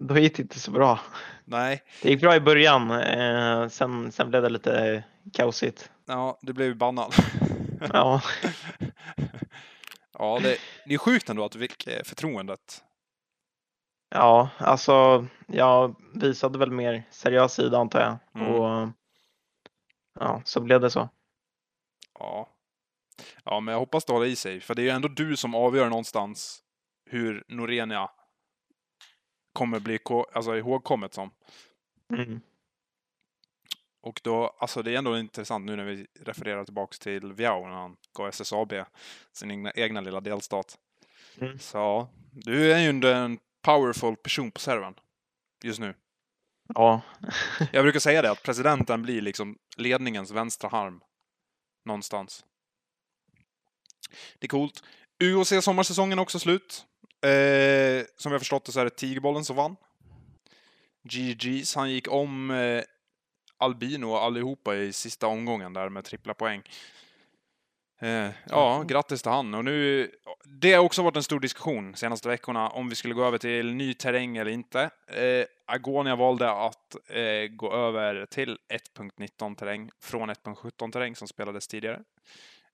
[0.00, 1.00] Då gick det inte så bra.
[1.44, 5.90] Nej, Det gick bra i början, eh, sen, sen blev det lite kaosigt.
[6.06, 7.14] ja, du blev ju bannad.
[7.92, 8.22] Ja,
[10.18, 12.84] ja, det, det är sjukt ändå att du fick eh, förtroendet.
[14.08, 18.42] Ja, alltså jag visade väl mer seriös sida antar jag.
[18.42, 18.54] Mm.
[18.54, 18.88] Och
[20.20, 21.08] ja, så blev det så.
[22.18, 22.48] Ja.
[23.44, 24.60] Ja, men jag hoppas det håller i sig.
[24.60, 26.62] För det är ju ändå du som avgör någonstans
[27.10, 28.10] hur Norenia
[29.52, 29.98] kommer bli
[30.32, 31.30] alltså, ihågkommet som.
[32.12, 32.40] Mm.
[34.00, 37.74] Och då, alltså det är ändå intressant nu när vi refererar tillbaks till Viao när
[37.74, 38.72] han gav SSAB
[39.32, 40.78] sin egna, egna lilla delstat.
[41.40, 41.58] Mm.
[41.58, 43.38] Så du är ju en
[43.68, 44.94] powerful person på servern
[45.64, 45.94] just nu.
[46.74, 47.00] Ja,
[47.72, 51.00] Jag brukar säga det, att presidenten blir liksom ledningens vänstra arm.
[51.84, 52.44] Någonstans.
[54.38, 54.82] Det är coolt.
[55.24, 56.86] UOC sommarsäsongen är också slut.
[57.24, 59.76] Eh, som jag förstått det så är det Tigerbollen som vann.
[61.08, 62.82] GG's, han gick om eh,
[63.58, 66.62] Albino allihopa i sista omgången där med trippla poäng.
[68.00, 69.54] Eh, ja, grattis till han.
[69.54, 70.10] Och nu,
[70.44, 73.74] det har också varit en stor diskussion senaste veckorna om vi skulle gå över till
[73.74, 74.90] ny terräng eller inte.
[75.06, 78.58] Eh, Agonia valde att eh, gå över till
[78.96, 82.00] 1.19 terräng från 1.17 terräng som spelades tidigare.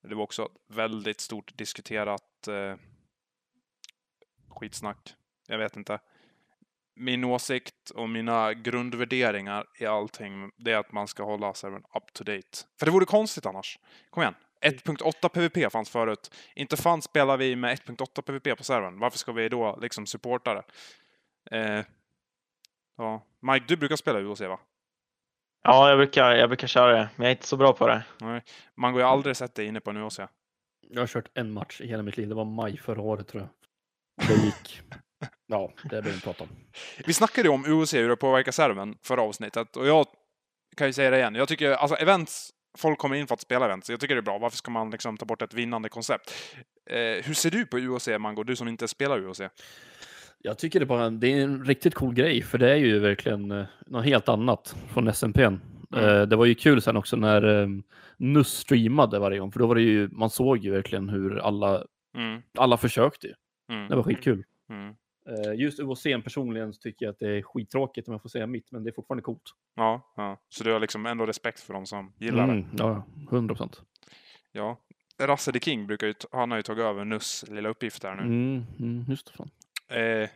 [0.02, 2.76] Det var också väldigt stort diskuterat eh,
[4.48, 5.14] skitsnack.
[5.48, 5.98] Jag vet inte.
[6.96, 12.12] Min åsikt och mina grundvärderingar i allting, det är att man ska hålla servern up
[12.12, 12.58] to date.
[12.78, 13.78] För det vore konstigt annars.
[14.10, 14.34] Kom igen.
[14.64, 16.34] 1.8 PVP fanns förut.
[16.54, 18.98] Inte fan spelar vi med 1.8 PVP på servern.
[18.98, 20.64] Varför ska vi då liksom supporta det?
[21.50, 21.84] Eh,
[22.96, 23.26] ja.
[23.40, 24.60] Mike, du brukar spela UOC va?
[25.64, 28.04] ja jag, brukar, jag brukar köra det, men jag är inte så bra på det.
[28.20, 28.42] Nej.
[28.76, 30.20] Man går ju aldrig sett dig inne på en UOC.
[30.90, 32.28] Jag har kört en match i hela mitt liv.
[32.28, 34.28] Det var maj förra året tror jag.
[34.28, 34.80] Det gick.
[35.46, 36.50] Ja, det behöver vi inte prata om.
[37.06, 39.76] Vi snackade ju om UOC, hur det påverkar servern, förra avsnittet.
[39.76, 40.06] Och jag
[40.76, 41.34] kan ju säga det igen.
[41.34, 43.90] Jag tycker, alltså events, folk kommer in för att spela events.
[43.90, 44.38] Jag tycker det är bra.
[44.38, 46.32] Varför ska man liksom ta bort ett vinnande koncept?
[46.90, 48.42] Eh, hur ser du på UOC, Mango?
[48.42, 49.40] Du som inte spelar UOC.
[50.38, 53.50] Jag tycker det, bara, det är en riktigt cool grej, för det är ju verkligen
[53.50, 55.42] eh, något helt annat från SMP.
[55.44, 55.60] Mm.
[55.96, 57.68] Eh, det var ju kul sen också när eh,
[58.16, 61.84] NUS streamade varje gång, för då var det ju, man såg ju verkligen hur alla,
[62.16, 63.28] Mm, alla försökte.
[63.72, 64.44] mm, Det var skitkul.
[64.70, 64.94] mm.
[65.28, 68.46] Eh, just UHC personligen så tycker jag att det är skittråkigt om jag får säga
[68.46, 69.42] mitt, men det är fortfarande coolt.
[69.76, 72.52] Ja, ja, så du har liksom ändå respekt för de som gillar det.
[72.52, 73.82] Mm, ja, 100 procent.
[74.52, 74.80] Ja.
[75.18, 78.22] Rasse the King brukar ju, han har ju tagit över NUS lilla uppgift här nu.
[78.22, 79.32] Mm, mm, just det.
[79.32, 79.50] Fan.
[79.88, 80.28] Eh,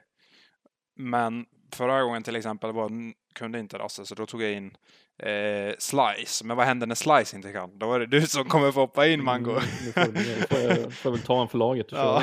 [0.97, 2.91] men förra gången till exempel var,
[3.35, 4.77] kunde inte Rasse, så då tog jag in
[5.19, 6.45] eh, Slice.
[6.45, 7.79] Men vad händer när Slice inte kan?
[7.79, 9.51] Då är det du som kommer få hoppa in, Mango.
[9.51, 12.23] Mm, nu får, nu får, jag, får jag väl ta en för laget ja.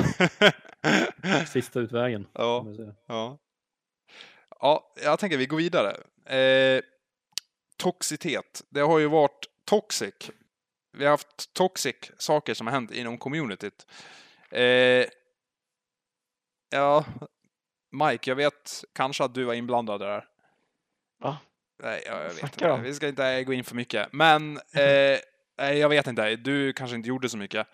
[1.46, 2.26] sista utvägen.
[2.32, 2.66] ja.
[3.06, 3.38] ja.
[4.60, 5.96] Ja, jag tänker vi går vidare.
[6.36, 6.82] Eh,
[7.76, 8.62] toxitet.
[8.68, 10.30] Det har ju varit toxic.
[10.92, 13.86] Vi har haft toxic saker som har hänt inom communityt.
[14.50, 15.06] Eh,
[16.70, 17.04] ja,
[17.92, 20.24] Mike, jag vet kanske att du var inblandad där.
[21.18, 21.38] Va?
[21.82, 22.88] Nej, jag, jag vet Snackar inte.
[22.88, 24.12] Vi ska inte gå in för mycket.
[24.12, 26.36] Men eh, jag vet inte.
[26.36, 27.66] Du kanske inte gjorde så mycket.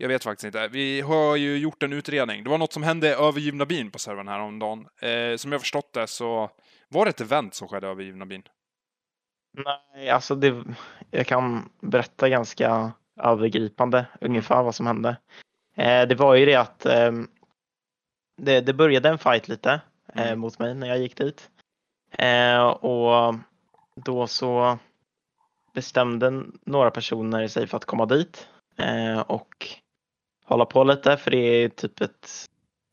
[0.00, 0.68] Jag vet faktiskt inte.
[0.68, 2.44] Vi har ju gjort en utredning.
[2.44, 4.88] Det var något som hände i övergivna bin på servern häromdagen.
[5.00, 6.50] Eh, som jag förstått det så
[6.88, 8.42] var det ett event som skedde övergivna bin.
[9.64, 10.64] Nej, alltså det,
[11.10, 15.16] jag kan berätta ganska övergripande ungefär vad som hände.
[15.76, 17.28] Eh, det var ju det att ehm,
[18.36, 19.80] det, det började en fight lite
[20.14, 20.38] eh, Mm.
[20.40, 21.50] mot mig när jag gick dit.
[22.18, 23.34] Eh, och
[23.96, 24.78] då så
[25.74, 29.66] bestämde några personer sig för att komma dit eh, och
[30.48, 32.48] hålla på lite för det är typ ett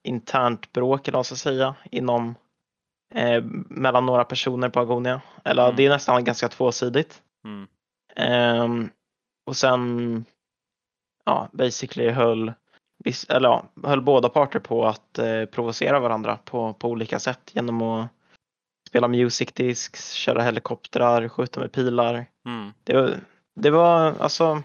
[0.07, 2.35] internt bråk eller vad man ska säga inom
[3.15, 5.21] eh, mellan några personer på Agonia.
[5.43, 5.75] Eller Mm.
[5.75, 7.21] det är nästan ganska tvåsidigt.
[7.45, 7.67] Mm.
[8.15, 8.89] Ehm,
[9.47, 10.25] och sen
[11.25, 12.53] ja, basically höll,
[13.29, 17.81] eller ja, höll båda parter på att eh, provocera varandra på, på olika sätt genom
[17.81, 18.07] att
[18.89, 22.25] spela music discs, köra helikoptrar, skjuta med pilar.
[22.45, 22.73] Mm.
[22.83, 23.15] Det, var-
[23.55, 24.63] det var alltså,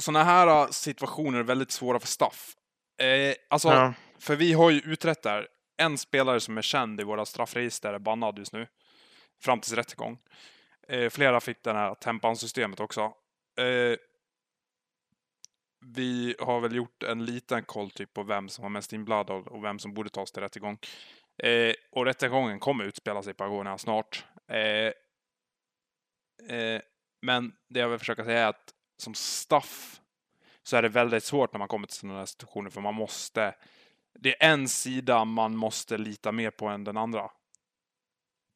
[0.00, 2.56] sådana här äh, situationer är väldigt svåra för staff.
[3.00, 5.48] Eh, alltså, ja, för vi har ju utrett där.
[5.76, 8.66] En spelare som är känd i våra straffregister är bannad just nu.
[9.42, 10.18] Fram tills rättegång.
[10.88, 13.00] Eh, flera fick det här tempan-systemet också.
[13.60, 13.96] Eh,
[15.86, 19.64] vi har väl gjort en liten koll typ på vem som var mest inblandad och
[19.64, 20.78] vem som borde tas till rättegång.
[21.42, 24.24] Eh, och rättegången kommer utspela sig på Agonia snart.
[24.48, 24.92] Eh,
[26.56, 26.80] eh,
[27.22, 30.00] men det jag vill försöka säga är att som staff
[30.62, 33.54] så är det väldigt svårt när man kommer till sådana här situationer för man måste
[34.18, 37.30] det är en sida man måste lita mer på än den andra.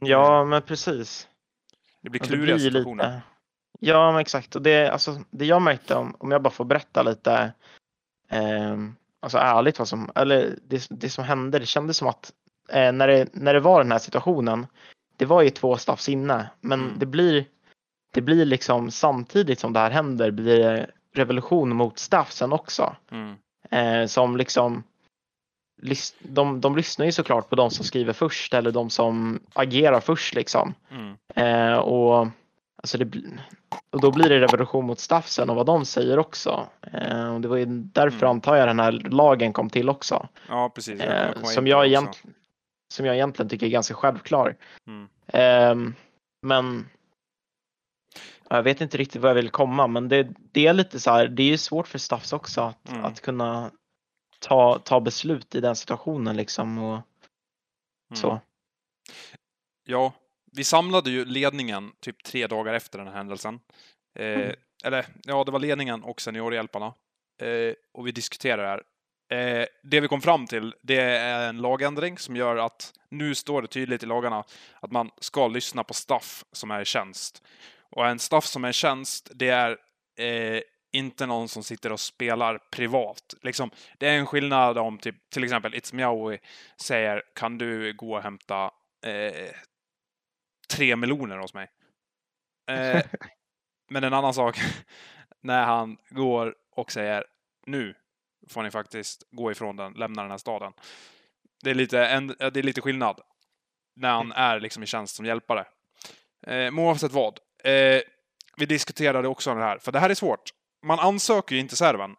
[0.01, 1.29] ja men precis.
[2.03, 3.05] Det blir kluriga blir situationer.
[3.07, 3.23] lite-
[3.81, 4.57] Ja, men exakt.
[4.57, 7.53] Och det, alltså, det jag märkte, om, om jag bara får berätta lite
[8.29, 12.33] ehm, alltså ärligt vad som, eller det, det som hände, det kändes som att
[12.69, 14.67] eh, när, det, när det var den här situationen,
[15.17, 16.99] det var ju två staffs inne, men Mm.
[16.99, 17.45] det blir
[18.17, 22.97] det blir liksom samtidigt som det här händer blir det revolution mot staffsen också.
[23.11, 23.35] Mm.
[23.71, 24.83] Eh, som liksom
[26.19, 30.35] de, de lyssnar ju såklart på de som skriver först eller de som agerar först
[30.35, 30.75] liksom.
[30.91, 31.17] Mm.
[31.35, 32.29] Eh, och,
[32.77, 33.23] alltså det,
[33.91, 36.67] och då blir det revolution mot staffsen och vad de säger också.
[36.93, 38.31] Eh, och det var ju därför Mm.
[38.31, 40.29] antar jag den här lagen kom till också.
[40.49, 41.01] Ja, precis.
[41.01, 42.23] Jag Eh, som, jag egent,
[42.95, 44.57] som jag egentligen tycker är ganska självklar.
[44.87, 45.09] Mm.
[45.27, 45.95] Ehm,
[46.43, 46.89] men
[48.51, 51.29] jag vet inte riktigt vad jag vill komma, men det, det är lite så här,
[51.29, 53.05] det är ju svårt för staffs också att, Mm.
[53.05, 53.71] att kunna
[54.39, 56.79] ta, ta beslut i den situationen liksom.
[56.79, 57.01] Och,
[58.11, 58.17] Mm.
[58.17, 58.41] så.
[59.85, 60.13] Ja,
[60.53, 63.61] vi samlade ju ledningen typ tre dagar efter den här händelsen.
[64.19, 64.55] Eh, Mm.
[64.85, 66.95] Eller, ja, det var ledningen och seniorhjälparna.
[67.43, 68.83] Eh, och vi diskuterade det här.
[69.61, 73.63] Eh, det vi kom fram till, det är en lagändring som gör att nu står
[73.63, 74.45] det tydligt i lagarna
[74.81, 77.43] att man ska lyssna på staff som är i tjänst.
[77.91, 79.79] Och en staff som är i tjänst, det är
[80.19, 83.35] eh, inte någon som sitter och spelar privat.
[83.43, 86.39] Liksom, det är en skillnad om typ, till exempel It's Meowie
[86.81, 88.71] säger kan du gå och hämta
[89.07, 89.51] eh,
[90.69, 91.71] tre meloner hos mig.
[92.71, 93.03] Eh,
[93.91, 94.59] men en annan sak
[95.43, 97.25] när han går och säger
[97.67, 97.95] nu
[98.49, 100.73] får ni faktiskt gå ifrån den, lämna den här staden.
[101.63, 103.21] Det är lite, en, det är lite skillnad
[103.97, 105.61] när han är liksom i tjänst som hjälpare.
[106.47, 107.39] Eh, men oavsett vad.
[107.67, 108.03] Eh,
[108.57, 110.51] vi diskuterade också det här, för det här är svårt.
[110.83, 112.17] Man ansöker ju inte serven.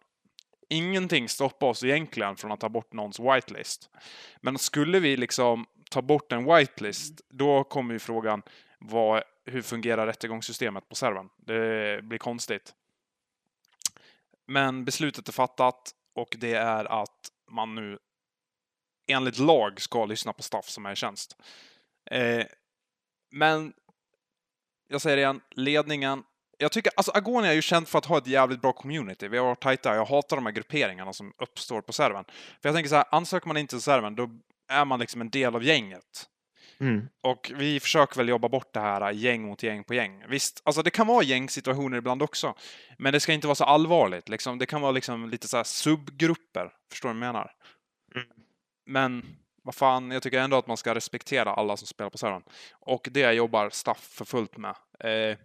[0.69, 3.89] Ingenting stoppar oss egentligen från att ta bort någons whitelist.
[4.41, 8.41] Men skulle vi liksom ta bort en whitelist, då kommer ju frågan
[8.79, 11.29] vad, hur fungerar rättegångssystemet på servern?
[11.38, 12.73] Det blir konstigt.
[14.47, 17.99] Men beslutet är fattat och det är att man nu
[19.07, 21.38] enligt lag ska lyssna på staff som är i tjänst.
[22.12, 22.45] Eh,
[23.31, 23.73] men
[24.88, 26.23] jag säger det igen, ledningen.
[26.58, 29.28] Jag tycker, alltså Agonia är ju känd för att ha ett jävligt bra community.
[29.28, 29.95] Vi har varit tajta.
[29.95, 32.26] Jag hatar de här grupperingarna som uppstår på servern.
[32.62, 34.30] För jag tänker så här, ansöker man inte till servern, då
[34.69, 36.28] är man liksom en del av gänget.
[36.80, 37.08] Mm.
[37.21, 40.23] Och vi försöker väl jobba bort det här gäng mot gäng på gäng.
[40.30, 42.56] Visst, alltså det kan vara gängsituationer ibland också.
[42.97, 44.30] Men det ska inte vara så allvarligt.
[44.30, 46.71] Liksom, det kan vara liksom lite så här subgrupper.
[46.91, 47.52] Förstår du vad jag menar?
[48.15, 48.28] Mm.
[48.86, 49.26] Men
[49.67, 52.43] vad fan, jag tycker ändå att man ska respektera alla som spelar på servern.
[52.71, 54.75] Och det jobbar staff för fullt med.
[54.99, 55.38] Eh,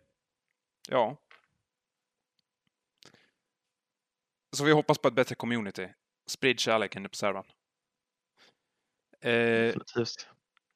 [0.88, 1.16] ja.
[4.56, 5.88] Så vi hoppas på ett bättre community.
[6.26, 7.44] Sprid kärlek inne på servern.
[9.20, 9.74] Eh,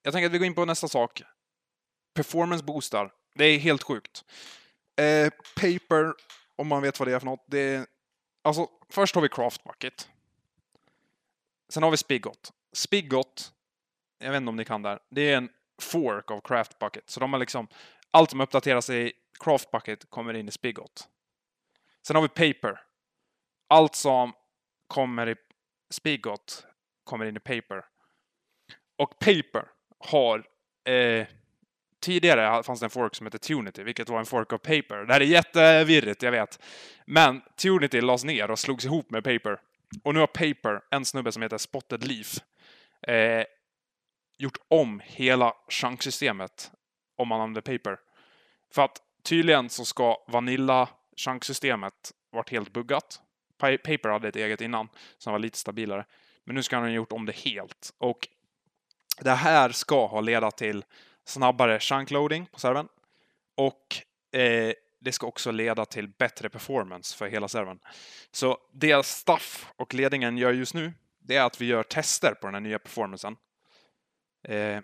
[0.03, 1.23] jag tänker att vi går in på nästa sak.
[2.15, 3.13] Performance boostar.
[3.35, 4.25] Det är helt sjukt.
[4.97, 6.15] Eh, paper,
[6.57, 7.45] om man vet vad det är för något.
[7.47, 7.87] Det är,
[8.43, 10.09] alltså, först har vi Craft Bucket.
[11.69, 12.53] Sen har vi Spigot.
[12.77, 13.53] Spigot,
[14.19, 15.49] jag vet inte om ni kan där, det är en
[15.83, 17.11] fork av Craft Bucket.
[17.11, 17.69] Så de har liksom,
[18.11, 21.09] allt som uppdateras i Craft Bucket kommer in i Spigot.
[22.07, 22.81] Sen har vi Paper.
[23.69, 24.33] Allt som
[24.87, 25.35] kommer i
[25.91, 26.67] Spigot
[27.05, 27.85] kommer in i Paper.
[28.97, 30.47] Och Paper har
[30.89, 31.27] eh,
[32.01, 35.05] tidigare fanns det en fork som hette Tunity, vilket var en fork av Paper.
[35.07, 36.63] Det här är jättevirrigt, jag vet.
[37.07, 39.61] Men Tunity lades ner och slogs ihop med Paper.
[40.03, 42.39] Och nu har Paper, en snubbe som heter Spotted Leaf,
[43.07, 43.45] eh,
[44.39, 46.71] gjort om hela chanksystemet
[47.17, 47.99] om man använder Paper.
[48.75, 53.21] För att tydligen så ska Vanilla chanksystemet varit helt buggat.
[53.59, 54.89] Paper hade ett eget innan
[55.19, 56.07] som var lite stabilare.
[56.45, 57.95] Men nu ska han ha gjort om det helt.
[57.99, 58.29] Och
[59.21, 60.85] det här ska ha leda till
[61.25, 62.89] snabbare chunkloading på servern.
[63.57, 63.97] Och
[64.41, 67.79] eh, det ska också leda till bättre performance för hela servern.
[68.33, 70.93] Så det Staff och ledningen gör just nu,
[71.27, 73.37] det är att vi gör tester på den här nya performancen.
[74.49, 74.81] Eh,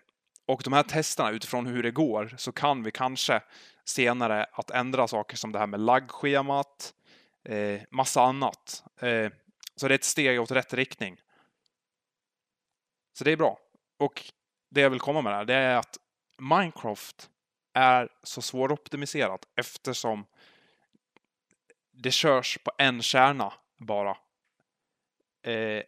[0.47, 3.43] och de här testerna, utifrån hur det går, så kan vi kanske
[3.85, 6.95] senare att ändra saker som det här med laggschemat,
[7.45, 8.85] eh, massa annat.
[9.01, 9.31] Eh,
[9.77, 11.21] så det är ett steg åt rätt riktning.
[13.19, 13.59] Så det är bra.
[13.99, 14.33] Och
[14.71, 15.99] det jag vill komma med här, det är att
[16.39, 17.31] Minecraft
[17.75, 20.27] är så svåroptimiserat eftersom
[21.93, 24.17] det körs på en kärna bara.
[25.43, 25.83] Eh,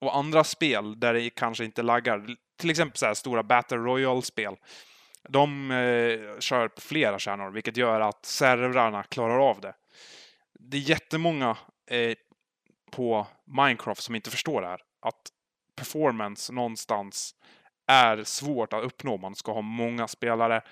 [0.00, 2.26] och andra spel där det kanske inte laggar,
[2.58, 4.56] till exempel så här stora Battle Royale-spel,
[5.28, 9.74] de eh, kör på flera kärnor, vilket gör att servrarna klarar av det.
[10.58, 11.56] Det är jättemånga
[11.90, 12.14] eh,
[12.90, 14.80] på Minecraft som inte förstår det här.
[15.00, 15.30] Att
[15.76, 17.34] performance någonstans
[17.86, 19.16] är svårt att uppnå.
[19.16, 20.62] Man ska ha många spelare,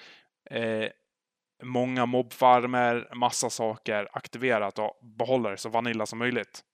[0.51, 0.89] eh,
[1.63, 6.65] många mobfarmer, massa saker aktiverat och behålla det så vanilla som möjligt.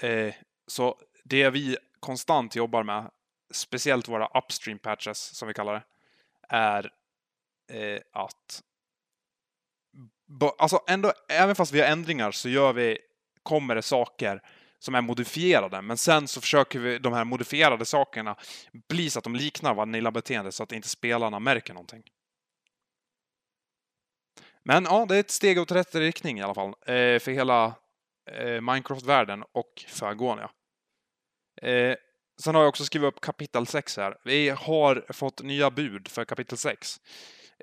[0.00, 0.34] Eh,
[0.66, 3.10] så det vi konstant jobbar med,
[3.50, 5.82] speciellt våra upstream patches som vi kallar det,
[6.48, 6.92] är
[7.72, 8.62] eh, att
[10.58, 12.98] Alltså ändå, även fast vi har ändringar så gör vi,
[13.42, 14.42] kommer det saker
[14.78, 18.36] som är modifierade, men sen så försöker vi de här modifierade sakerna
[18.88, 22.02] bli så att de liknar Vanilla-beteendet så att inte spelarna märker någonting.
[24.62, 27.74] Men ja, det är ett steg åt rätt riktning i alla fall eh, för hela
[28.28, 30.50] eh, Minecraft-världen och för Agonia.
[31.62, 31.96] Eh,
[32.42, 34.16] sen har jag också skrivit upp kapitel 6 här.
[34.24, 37.00] Vi har fått nya bud för kapitel 6.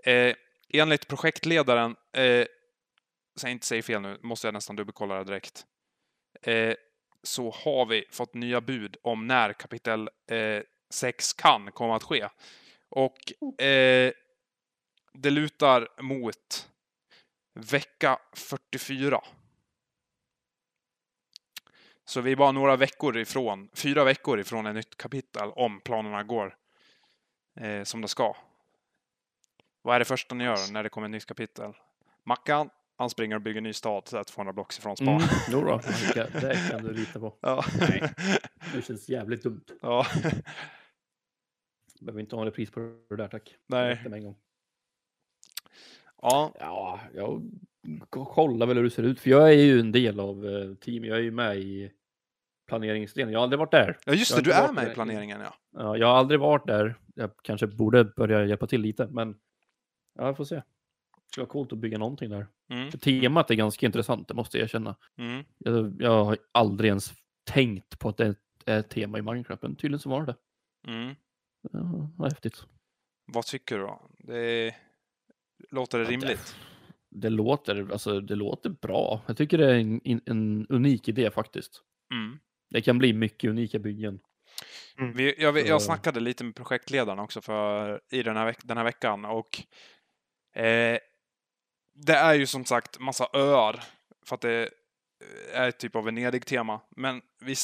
[0.04, 0.36] Eh,
[0.70, 2.46] enligt projektledaren, eh,
[3.36, 5.66] så jag inte säger fel nu, måste jag nästan dubbelkolla det direkt.
[6.42, 6.76] Eh,
[7.24, 12.30] så har vi fått nya bud om när kapitel eh, 6 kan komma att ske.
[12.90, 14.12] Och eh,
[15.14, 16.70] det lutar mot
[17.54, 19.22] vecka 44.
[22.06, 26.24] Så vi är bara några veckor ifrån, fyra veckor ifrån ett nytt kapitel om planerna
[26.24, 26.56] går
[27.60, 28.36] eh, som det ska.
[29.82, 31.74] Vad är det första ni gör när det kommer ett nytt kapitel?
[32.24, 35.08] Mackan, han springer och bygger en ny stad så här 200 blocks ifrån span.
[35.08, 37.38] Mm, jo då, Annika, det kan du lita på.
[37.42, 37.64] Ja.
[37.80, 38.14] Nej.
[38.74, 39.66] Det känns jävligt dumt.
[39.82, 40.06] ja.
[42.02, 43.56] Behöver inte ha en repris på det där tack.
[43.68, 43.86] Nej.
[43.86, 44.36] Det räcker med en gång.
[46.26, 46.52] Ja.
[46.60, 47.42] Ja, jag
[48.10, 49.20] kollar väl hur det ser ut.
[49.20, 51.06] För jag är ju en del av eh, team.
[51.06, 51.92] Jag är ju med i
[52.68, 53.32] planeringsdelen.
[53.34, 53.98] Jag har aldrig varit där.
[54.06, 55.54] Ja, just det, du är med i planeringen ja.
[55.78, 56.96] Ja, jag har aldrig varit där.
[57.16, 59.36] Jag kanske borde börja hjälpa till lite, men
[60.18, 60.56] ja, jag får se.
[60.56, 60.62] Det
[61.32, 62.48] skulle vara coolt att bygga någonting där.
[62.70, 64.96] Mm, För temat är ganska intressant, det måste jag erkänna.
[65.18, 65.44] mm.
[65.58, 68.36] Jag, jag har aldrig ens tänkt på att det
[68.66, 70.36] är ett tema i Minecraft, men tydligen så var det
[70.88, 71.16] Mm.
[71.72, 72.64] Ja, vad häftigt.
[73.26, 74.02] Vad tycker du då?
[74.18, 74.76] Det...
[75.72, 76.56] Låter det Ja, det- rimligt?
[77.10, 79.22] Det låter, alltså, det låter bra.
[79.28, 81.82] Jag tycker det är en, en, unik idé faktiskt.
[82.12, 82.40] Mm.
[82.70, 84.20] Det kan bli mycket unika byggen.
[85.16, 88.84] Vi, jag, jag snackade lite med projektledaren också för, i den här, veck, den här
[88.84, 89.62] veckan och
[90.56, 91.00] eh,
[91.94, 93.84] det är ju som sagt massa öar
[94.26, 94.70] för att det
[95.54, 96.82] är ett typ av Venedig-tema.
[96.96, 97.56] Men vi,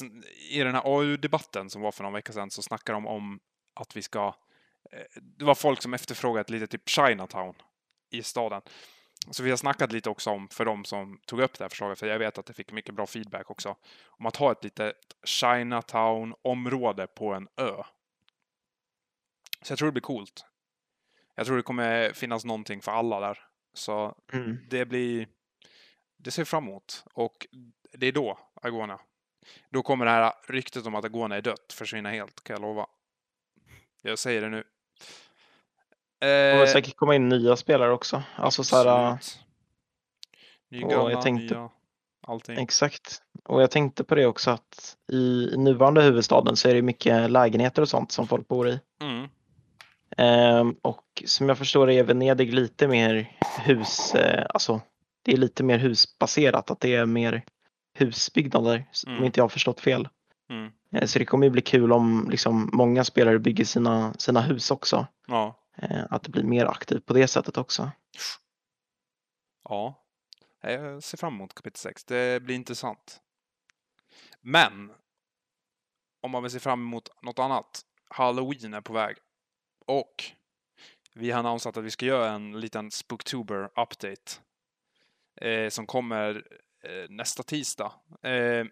[0.51, 3.39] i den här AU-debatten som var för någon vecka sedan så snackade de om
[3.75, 4.35] att vi ska...
[4.91, 7.53] Eh, det var folk som efterfrågade ett litet typ Chinatown
[8.11, 8.61] i staden.
[9.31, 11.99] Så vi har snackat lite också om, för de som tog upp det här förslaget,
[11.99, 14.95] för jag vet att det fick mycket bra feedback också, om att ha ett litet
[15.23, 17.83] Chinatown-område på en ö.
[19.61, 20.45] Så jag tror det blir coolt.
[21.35, 23.39] Jag tror det kommer finnas någonting för alla där.
[23.73, 24.57] Så Mm.
[24.69, 25.27] det blir...
[26.17, 27.03] Det ser fram emot.
[27.13, 27.47] Och
[27.91, 28.99] det är då, Agona.
[29.69, 32.87] Då kommer det här ryktet om att Agona är dött försvinna helt, kan jag lova.
[34.01, 34.63] Jag säger det nu.
[36.21, 38.23] Det kommer Eh, säkert komma in nya spelare också.
[38.35, 39.45] Alltså så här, absolut.
[40.71, 41.69] Nya, och jag gamla, tänkte- nya,
[42.27, 42.57] allting.
[42.57, 43.21] exakt.
[43.45, 47.81] Och jag tänkte på det också att i nuvarande huvudstaden så är det mycket lägenheter
[47.81, 48.79] och sånt som folk bor i.
[49.01, 49.27] Mm.
[50.17, 54.81] Ehm, och som jag förstår det är Venedig lite mer hus, eh, alltså
[55.23, 57.43] det är lite mer husbaserat, att det är mer
[57.97, 59.25] husbyggnader, om Mm.
[59.25, 60.07] inte jag har förstått fel.
[60.49, 60.71] Mm.
[60.95, 64.71] Eh, Så det kommer ju bli kul om liksom många spelare bygger sina, sina hus
[64.71, 65.07] också.
[65.27, 65.57] Ja.
[65.77, 67.91] Eh, att det blir mer aktivt på det sättet också.
[69.63, 70.05] Ja.
[70.61, 72.03] Eh, jag ser fram emot kapitel 6.
[72.03, 73.21] Det blir intressant.
[74.41, 74.91] Men.
[76.21, 77.85] Om man vill se fram emot något annat.
[78.09, 79.17] Halloween är på väg.
[79.85, 80.23] Och.
[81.13, 84.31] Vi har annonsat att vi ska göra en liten Spooktober update.
[85.41, 86.47] Eh, som kommer
[86.83, 87.93] eh, nästa tisdag.
[88.21, 88.65] Eh,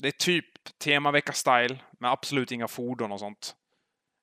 [0.00, 1.78] det är typ temavecka-style.
[1.98, 3.56] med absolut inga fordon och sånt.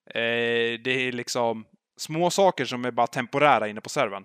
[0.06, 1.64] Eh, det är liksom
[1.96, 4.24] små saker som är bara temporära inne på servern.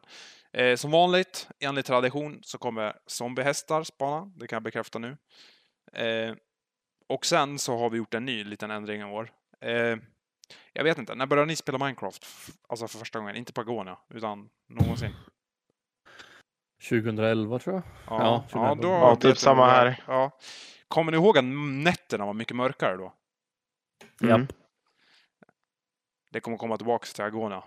[0.54, 4.32] Eh, som vanligt, enligt tradition, så kommer zombiehästar spana.
[4.36, 5.18] Det kan jag bekräfta nu.
[5.94, 6.36] Eh,
[7.10, 9.32] och sen så har vi gjort en ny liten ändring i år.
[9.62, 9.98] Eh,
[10.74, 12.26] jag vet inte, när började ni spela Minecraft?
[12.70, 15.12] Alltså för första gången, inte på Agonia, utan någonsin.
[16.90, 17.84] 2011 tror jag.
[18.08, 20.04] Ja, Ja, ja, då Ja, typ samma här.
[20.08, 20.32] Ja.
[20.88, 21.44] Kommer ni ihåg att
[21.84, 23.14] nätterna var mycket mörkare då?
[24.22, 24.42] Mm.
[24.42, 24.54] Japp.
[26.38, 27.64] Det kommer komma tillbaka till Agonia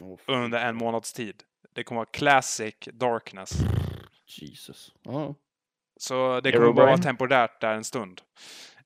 [0.00, 1.42] Oh, under en månads tid.
[1.74, 3.50] Det kommer vara Classic Darkness.
[4.26, 4.92] Jesus.
[5.02, 5.34] Ja.
[5.96, 8.20] Så det kommer bara vara temporärt där en stund.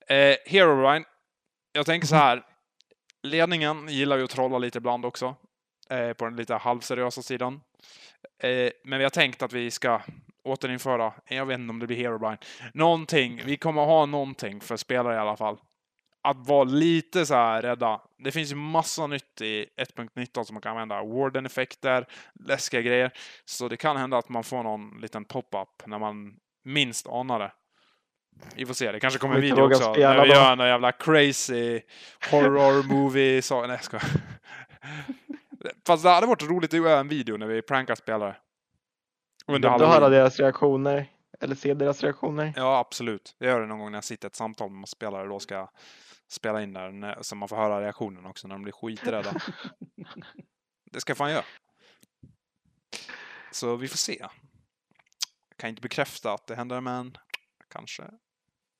[0.09, 1.05] Eh, Hero Brian,
[1.73, 2.43] jag tänker så här.
[3.23, 5.37] Ledningen gillar ju att trolla lite ibland också.
[5.91, 7.61] Eh, på den lite halvseriösa sidan.
[8.43, 10.01] Eh, men vi har tänkt att vi ska
[10.45, 12.39] återinföra, jag vet inte om det blir Hero Brian,
[12.75, 13.43] någonting.
[13.45, 15.59] Vi kommer ha någonting för spelare i alla fall.
[16.27, 18.01] Att vara lite så här rädda.
[18.19, 21.03] Det finns ju massa nytt i 1.19 som man kan använda.
[21.03, 23.13] Warden-effekter, läskiga grejer.
[23.45, 26.35] Så det kan hända att man får någon liten pop-up när man
[26.65, 27.53] minst anar det.
[28.57, 29.93] Vi får se, det kanske kommer en video också.
[29.93, 31.81] När vi gör en jävla crazy
[32.31, 33.43] horror movie.
[33.43, 34.05] Så, nej, jag skojar.
[35.87, 38.37] Fast det hade varit roligt att göra en video när vi prankar spelare.
[39.47, 40.13] Under du höra Halloween.
[40.13, 41.07] deras reaktioner?
[41.41, 42.53] Eller se deras reaktioner?
[42.57, 43.37] Ja, absolut.
[43.39, 45.29] Jag gör det någon gång när jag sitter i ett samtal med spelare.
[45.29, 45.69] Då ska jag
[46.29, 49.41] spela in där så man får höra reaktionen också när de blir skiträdda.
[50.91, 51.45] det ska fan göra.
[53.53, 54.17] Så vi får se.
[55.49, 57.17] Jag kan inte bekräfta att det händer, men
[57.69, 58.11] kanske.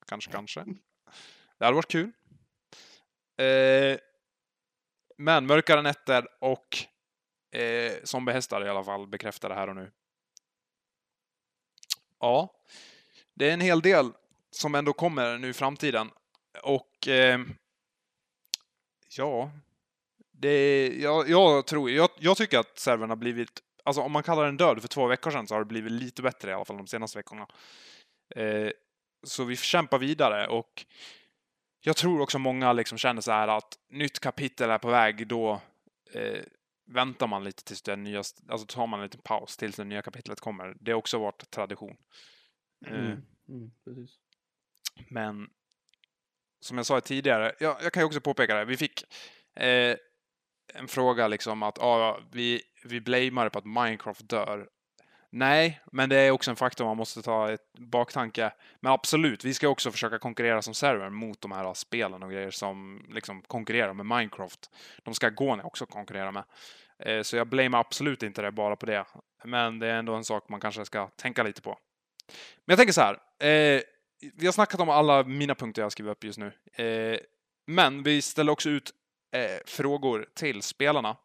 [0.07, 0.65] Kanske, kanske.
[1.59, 2.13] Det hade varit kul.
[3.39, 3.99] Eh,
[5.17, 6.79] men mörkare nätter och
[7.61, 9.93] eh, zombiehästar i alla fall bekräftar det här och nu.
[12.21, 12.55] Ja,
[13.35, 14.13] det är en hel del
[14.51, 16.11] som ändå kommer nu i framtiden.
[16.63, 17.41] Och eh,
[19.17, 19.51] ja,
[20.33, 24.45] det, jag, jag tror, jag, jag tycker att servern har blivit, alltså om man kallar
[24.45, 26.77] den död för två veckor sedan så har det blivit lite bättre i alla fall
[26.77, 27.47] de senaste veckorna.
[28.37, 28.71] Eh,
[29.23, 30.87] så vi kämpar vidare och
[31.81, 35.61] jag tror också många liksom känner så här att nytt kapitel är på väg, då
[36.13, 36.43] eh,
[36.87, 40.03] väntar man lite tills det nya, alltså tar man en liten paus tills det nya
[40.03, 40.77] kapitlet kommer.
[40.81, 41.97] Det har också varit tradition.
[42.87, 43.23] Eh, Mm.
[43.49, 44.19] Mm, precis.
[45.09, 45.51] men
[46.61, 49.05] som jag sa tidigare, jag, jag kan ju också påpeka det, vi fick
[49.61, 49.97] eh,
[50.75, 54.69] en fråga liksom att ah, vi, vi blamear på att Minecraft dör.
[55.31, 58.53] Nej, men det är också en faktor man måste ta i baktanke.
[58.81, 62.51] Men absolut, vi ska också försöka konkurrera som server mot de här spelen och grejer
[62.51, 64.71] som liksom konkurrerar med Minecraft.
[65.05, 66.45] De ska Gone också konkurrera med.
[66.99, 69.05] Eh, så jag blamear absolut inte det bara på det.
[69.45, 71.79] Men det är ändå en sak man kanske ska tänka lite på.
[72.65, 73.19] Men jag tänker så här.
[73.51, 73.83] Eh,
[74.35, 76.53] vi har snackat om alla mina punkter jag skriver upp just nu.
[76.85, 77.19] Eh,
[77.67, 78.91] men vi ställer också ut
[79.35, 81.17] eh, frågor till spelarna.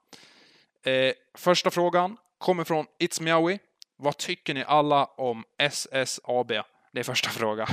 [0.86, 3.60] Eh, första frågan kommer från It's Meowie.
[3.98, 6.48] Vad tycker ni alla om SSAB?
[6.92, 7.68] Det är första frågan.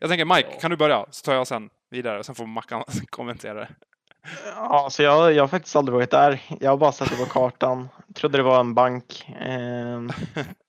[0.00, 0.60] jag tänker Mike, Ja.
[0.60, 1.06] kan du börja?
[1.10, 3.68] Så tar jag sen vidare, sen får Mackan kommentera det.
[4.54, 6.42] Ja, så jag, jag har faktiskt aldrig varit där.
[6.60, 7.88] Jag har bara sett det på kartan.
[8.14, 9.26] Trodde det var en bank.
[9.40, 10.10] Ehm,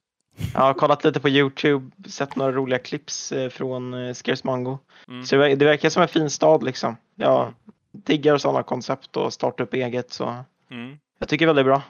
[0.54, 4.78] Jag har kollat lite på Youtube, sett några roliga clips eh, från eh, Scares Mango.
[5.08, 5.26] Mm.
[5.26, 6.98] Så det ver- det verkar som en fin stad liksom.
[7.16, 7.54] Jag
[7.92, 10.98] diggar sådana koncept och starta upp eget så Mm.
[11.20, 11.82] jag tycker väldigt bra.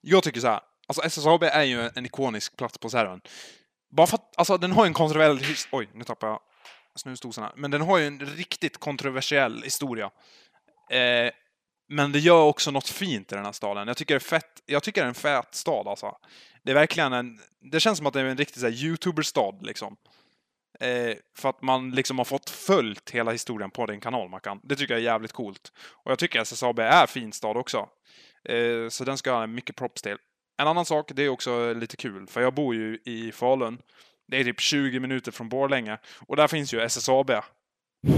[0.00, 0.60] Jag tycker så här.
[0.86, 3.20] Alltså SSAB är ju en ikonisk plats på servern.
[3.90, 5.66] Bara för att, alltså den har en kontroversiell...
[5.72, 6.40] Oj, nu tappade jag
[6.96, 7.52] snusdosan här.
[7.56, 10.10] Men den har ju en riktigt kontroversiell historia.
[10.90, 11.30] Eh,
[11.88, 13.88] men det gör också något fint i den här staden.
[13.88, 14.62] Jag tycker det är fett.
[14.66, 16.16] Jag tycker det är en fet stad alltså.
[16.62, 17.40] Det är verkligen en...
[17.60, 19.96] Det känns som att det är en riktig så här, YouTuber-stad liksom.
[20.80, 24.60] Eh, för att man liksom har fått följt hela historien på din kanal, Mackan.
[24.62, 25.72] Det tycker jag är jävligt coolt.
[26.04, 27.88] Och jag tycker SSAB är en fin stad också.
[28.48, 30.16] Eh, så den ska jag ha mycket props till.
[30.56, 33.78] En annan sak, det är också lite kul, för jag bor ju i Falun.
[34.28, 35.98] Det är typ 20 minuter från Borlänge.
[36.26, 37.30] Och där finns ju SSAB.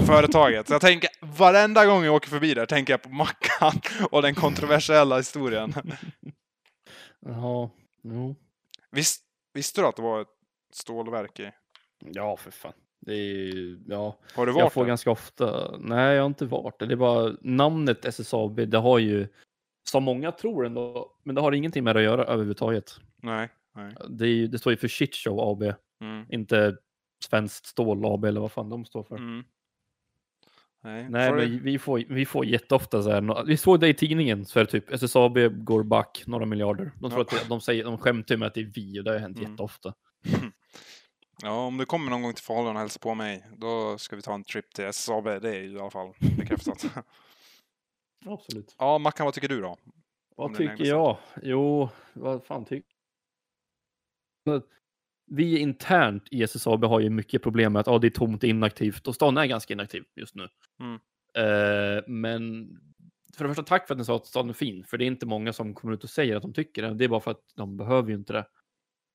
[0.06, 0.66] Företaget.
[0.68, 3.72] Så jag tänker, varenda gång jag åker förbi där tänker jag på Mackan
[4.10, 5.72] och den kontroversiella historien.
[7.20, 7.70] Jaha,
[8.02, 8.34] jo.
[8.90, 9.22] Visst,
[9.54, 10.28] visste du att det var ett
[10.72, 11.50] stålverk i
[12.04, 12.72] Ja, för fan.
[13.00, 14.18] Det är ja.
[14.34, 14.88] Har du Jag varit får där?
[14.88, 16.86] ganska ofta, nej jag har inte varit det.
[16.86, 19.28] Det är bara namnet SSAB, det har ju,
[19.90, 23.00] som många tror ändå, men det har ingenting med det att göra överhuvudtaget.
[23.22, 23.48] Nej.
[23.74, 23.94] nej.
[24.08, 26.26] Det, är, det står ju för Shit Show AB, Mm.
[26.30, 26.76] inte
[27.24, 29.16] Svenskt Stål AB eller vad fan de står för.
[29.16, 29.44] Mm.
[30.86, 33.88] Nej, Nej, får men du- vi får, vi får jätteofta så här, vi såg det
[33.88, 36.92] i tidningen, så är det typ SSAB går back några miljarder.
[37.00, 37.20] De, tror Ja.
[37.20, 39.18] att det, de, säger, de skämtar ju med att det är vi och det har
[39.18, 39.50] hänt Mm.
[39.50, 39.94] jätteofta.
[41.42, 44.22] Ja, om du kommer någon gång till Falun och hälsar på mig, då ska vi
[44.22, 45.24] ta en trip till SSAB.
[45.24, 46.84] Det är ju i alla fall bekräftat.
[48.26, 48.74] Absolut.
[48.78, 49.76] ja, Mackan, vad tycker du då?
[50.36, 51.16] Vad tycker jag?
[51.42, 52.90] Jo, vad fan tycker
[55.26, 58.46] Vi internt i SSAB har ju mycket problem med att ja, det är tomt, det
[58.46, 60.48] är inaktivt och stan är ganska inaktiv just nu.
[60.80, 60.94] Mm.
[61.36, 62.68] Eh, men
[63.36, 65.06] för det första, tack för att ni sa att stan är fin, för det är
[65.06, 66.94] inte många som kommer ut och säger att de tycker det.
[66.94, 68.46] Det är bara för att de behöver ju inte det.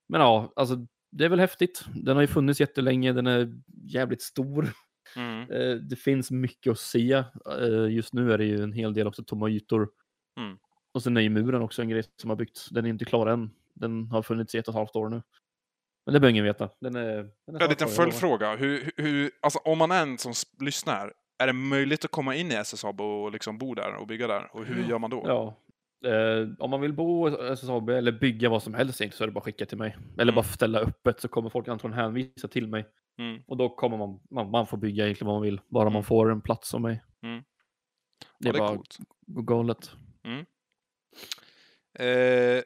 [0.10, 1.86] Men ja, alltså det är väl häftigt.
[1.96, 3.54] Den har ju funnits jättelänge, den är
[3.84, 4.70] jävligt stor.
[5.16, 5.52] Mm.
[5.52, 7.14] Eh, det finns mycket att se.
[7.60, 9.90] Eh, just nu är det ju en hel del också tomma ytor.
[10.38, 10.58] Mm.
[10.92, 12.70] Och sen är ju muren också en grej som har byggts.
[12.70, 13.50] Den är inte klar än.
[13.74, 15.22] Den har funnits i ett och ett halvt år nu.
[16.12, 16.70] Men det behöver ingen veta.
[16.80, 18.56] Den är, den är en liten följdfråga.
[18.56, 22.52] Hur, hur, alltså, om man är en som lyssnar, är det möjligt att komma in
[22.52, 24.50] i SSAB och liksom bo där och bygga där?
[24.56, 25.24] Och hur gör man då?
[25.26, 25.58] Ja.
[26.10, 29.32] Eh, om man vill bo i SSAB eller bygga vad som helst så är det
[29.34, 29.98] bara att skicka till mig.
[30.14, 30.36] Eller Mm.
[30.36, 32.86] bara ställa öppet så kommer folk antagligen hänvisa till mig.
[33.20, 33.42] Mm.
[33.48, 35.62] Och då kommer man, man, man får bygga egentligen vad man vill.
[35.68, 35.94] Bara Mm.
[35.94, 37.04] man får en plats av mig.
[37.24, 37.44] Mm.
[38.40, 38.98] Det är ja, det är bara coolt.
[39.28, 39.92] galet.
[42.00, 42.64] Eh,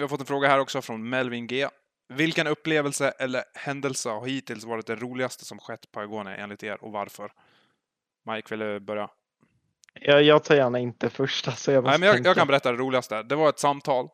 [0.00, 1.68] vi har fått en fråga här också från Melvin G.
[2.08, 6.84] Vilken upplevelse eller händelse har hittills varit det roligaste som skett på Agone enligt er
[6.84, 7.32] och varför?
[8.26, 9.10] Mike, vill du börja?
[9.94, 12.72] Jag, jag tar gärna inte första så jag måste Nej, men jag, jag kan berätta
[12.72, 13.22] det roligaste.
[13.22, 14.08] Det var ett samtal.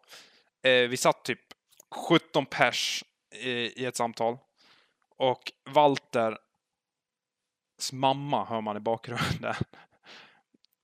[0.62, 1.41] Eh, vi satt typ
[2.09, 3.51] 17 pers i,
[3.82, 4.39] i ett samtal.
[5.16, 6.39] Och Walters
[7.93, 9.55] mamma hör man i bakgrunden.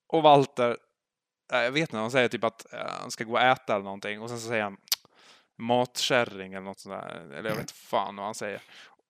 [0.07, 0.77] Och Walter,
[1.53, 3.85] eh, jag vet inte, han säger typ att eh, han ska gå och äta eller
[3.85, 4.21] någonting.
[4.21, 4.77] Och sen så säger han
[5.63, 7.35] matkärring eller något sånt där.
[7.35, 8.63] Eller jag vet fan vad han säger.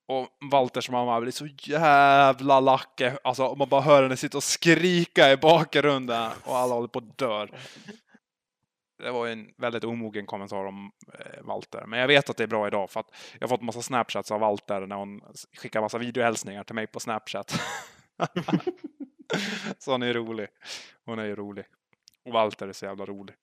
[0.07, 3.00] Och Walters mamma blir så jävla lack.
[3.24, 7.18] Alltså man bara hör henne sitta och skrika i bakgrunden och alla håller på att
[7.18, 7.46] dö.
[8.98, 11.84] Det var en väldigt omogen kommentar om eh, Walter.
[11.86, 14.30] Men jag vet att det är bra idag för att jag har fått massa snapchats
[14.30, 15.22] av Walter när hon
[15.57, 17.61] skickar massa videohälsningar till mig på snapchat.
[19.78, 20.48] så hon är rolig.
[21.05, 21.64] Hon är ju rolig.
[22.24, 23.34] Och Walter är så jävla rolig.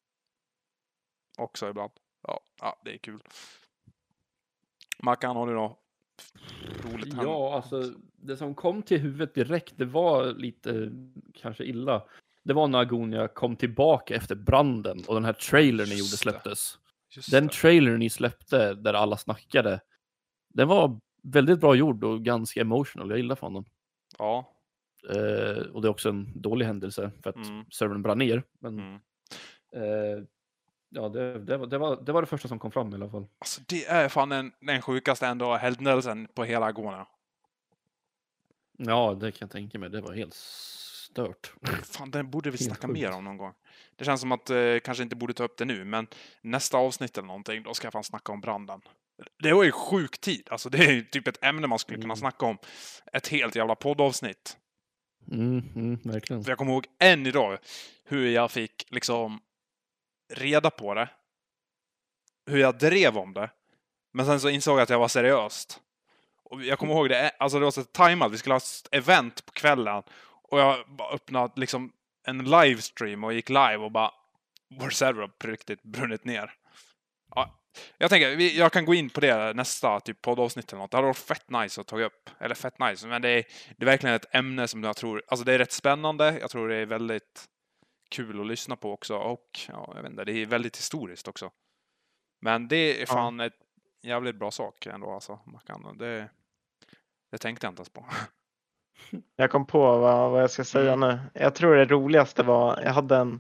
[1.38, 1.92] Också ibland.
[2.22, 3.20] Ja, ja det är kul.
[5.04, 5.80] Mackan, har du något
[6.84, 7.14] roligt?
[7.22, 10.92] Ja, alltså det som kom till huvudet direkt, det var lite
[11.34, 12.04] kanske illa.
[12.44, 16.80] Det var när Agonia kom tillbaka efter branden och den här trailern ni gjorde släpptes.
[17.16, 17.54] Just Den det.
[17.54, 19.82] trailern ni släppte där alla snackade,
[20.50, 23.10] den var väldigt bra gjord och ganska emotional.
[23.10, 23.66] Jag gillar fan den.
[24.18, 24.54] Ja.
[25.10, 27.66] Eh, och det är också en dålig händelse för att Mm.
[27.72, 28.44] servern brann ner.
[28.60, 28.94] Men Mm.
[29.74, 30.24] eh,
[30.90, 33.10] ja, det, det, var, det, var, det var det första som kom fram i alla
[33.10, 33.28] fall.
[33.40, 37.08] Alltså det är fan den, den sjukaste ändå händelsen på hela Agona.
[38.78, 39.90] Ja, det kan jag tänka mig.
[39.90, 41.54] Det var helt stört.
[41.84, 43.00] Fan, den borde vi Helt snacka sjukt.
[43.00, 43.54] mer om någon gång.
[43.96, 46.08] Det känns som att eh, kanske inte borde ta upp det nu, men
[46.42, 48.82] nästa avsnitt eller någonting, då ska jag fan snacka om branden.
[49.44, 50.48] Det var ju sjuk tid.
[50.52, 52.18] Alltså det är ju typ ett ämne man skulle kunna Mm.
[52.18, 52.58] snacka om.
[53.14, 54.58] Ett helt jävla poddavsnitt.
[55.32, 56.44] Mm, mm, verkligen.
[56.44, 57.58] För jag kommer ihåg än idag
[58.04, 59.40] hur jag fick liksom
[60.30, 61.10] reda på det.
[62.46, 63.50] Hur jag drev om det.
[64.14, 65.80] Men sen så insåg jag att jag var seriöst.
[66.44, 68.88] Och jag kommer ihåg det, eh, alltså det var så tajmat, vi skulle ha ett
[68.92, 70.04] event på kvällen.
[70.44, 71.92] Och jag öppnade liksom
[72.28, 74.12] en livestream och gick live och bara
[74.80, 76.54] vår server har på riktigt brunnit ner.
[77.36, 77.60] Ja,
[77.98, 80.92] jag tänker, jag kan gå in på det nästa typ poddavsnitt eller något.
[80.92, 82.30] Det hade varit fett nice att ta upp.
[82.40, 83.44] Eller fett nice, men det är,
[83.78, 86.38] det är verkligen ett ämne som jag tror, alltså det är rätt spännande.
[86.42, 87.46] Jag tror det är väldigt
[88.10, 91.52] kul att lyssna på också och ja, jag vet inte, det är väldigt historiskt också.
[92.42, 93.54] Men det är fan ett
[94.04, 95.40] jävligt bra sak ändå alltså.
[95.46, 96.30] Man kan, det,
[97.32, 98.06] det tänkte jag inte ens på.
[99.36, 101.10] Jag kom på vad, vad jag ska säga Mm.
[101.10, 101.20] nu.
[101.34, 103.40] Jag tror det roligaste var, jag hade en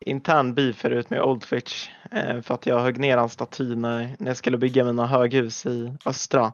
[0.00, 4.26] intern beef förut med Oldfitch eh, för att jag högg ner hans staty när, när
[4.26, 6.52] jag skulle bygga mina höghus i Östra.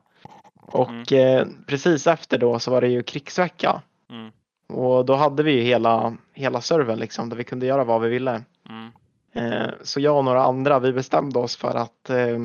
[0.55, 4.33] Och eh, precis efter då så var det ju krigsvecka Mm,
[4.69, 8.09] och då hade vi ju hela, hela servern liksom där vi kunde göra vad vi
[8.09, 8.43] ville.
[8.69, 8.91] mm,
[9.35, 12.39] Eh, så jag och några andra vi bestämde oss för att eh,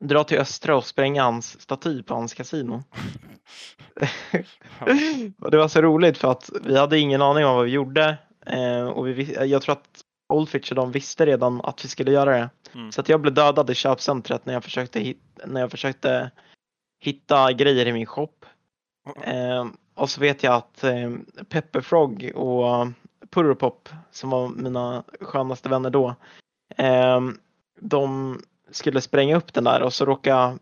[0.00, 2.82] dra till Östra och spränga hans staty på hans kasino.
[5.40, 8.18] och det var så roligt för att vi hade ingen aning om vad vi gjorde.
[8.46, 12.30] Eh, och vi, jag tror att Oldfitch och de visste redan att vi skulle göra
[12.38, 12.50] det.
[12.74, 12.92] Mm.
[12.92, 16.30] Så att jag blev dödad i köpcentret när jag försökte, hit, när jag försökte
[17.00, 18.32] hitta grejer i min shop.
[19.24, 19.66] Eh,
[20.00, 21.10] och så vet jag att eh,
[21.48, 22.86] Pepperfrog och
[23.30, 26.14] Purropop som var mina skönaste vänner då.
[26.76, 27.20] Eh,
[27.80, 28.36] de
[28.70, 30.58] skulle spränga upp den där och så råkade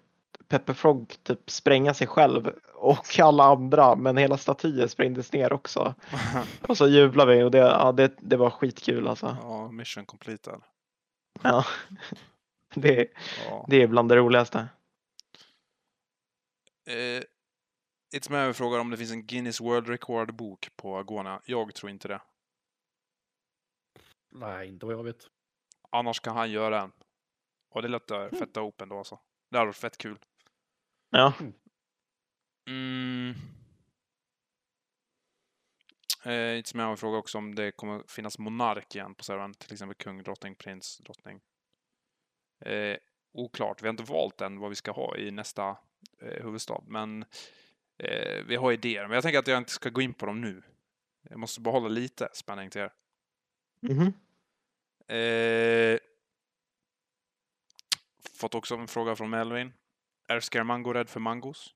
[0.49, 5.95] Pepperfrog typ spränga sig själv och alla andra men hela statyn sprängdes ner också.
[6.68, 9.36] Och så jublade vi och det, ja, det, det var skitkul alltså.
[9.43, 10.61] ja, mission completed.
[11.43, 11.64] Ja.
[12.74, 13.09] Det,
[13.51, 13.64] Ja.
[13.68, 14.68] det är bland det roligaste.
[16.86, 17.22] Eh,
[18.17, 21.41] It's med frågar om det finns en Guinness World Record-bok på Agona.
[21.45, 22.21] Jag tror inte det.
[24.31, 25.27] Nej, inte vad jag vet.
[25.91, 26.93] Annars kan han göra en.
[27.71, 29.21] Och det låter fett dope ändå alltså.
[29.51, 30.19] Det hade varit fett kul.
[31.11, 31.33] Ja,
[32.69, 33.35] Mm.
[36.25, 39.25] Eh, inte som jag har en fråga också om det kommer finnas monark igen på
[39.25, 39.55] servern.
[39.55, 41.41] Till exempel kung, drottning, prins, drottning.
[42.65, 42.97] Eh,
[43.33, 43.83] oklart.
[43.83, 45.77] Vi har inte valt än vad vi ska ha i nästa
[46.23, 46.81] eh, huvudstad.
[46.87, 47.25] Men
[47.99, 49.03] eh, vi har idéer.
[49.03, 50.62] Men jag tänker att jag inte ska gå in på dem nu.
[51.30, 52.92] Jag måste behålla lite spänning till er.
[53.80, 54.12] mhm.
[55.09, 55.99] Eh,
[58.34, 59.72] fått också en fråga från Melvin.
[60.28, 61.74] Är Scaremango rädd för mangos?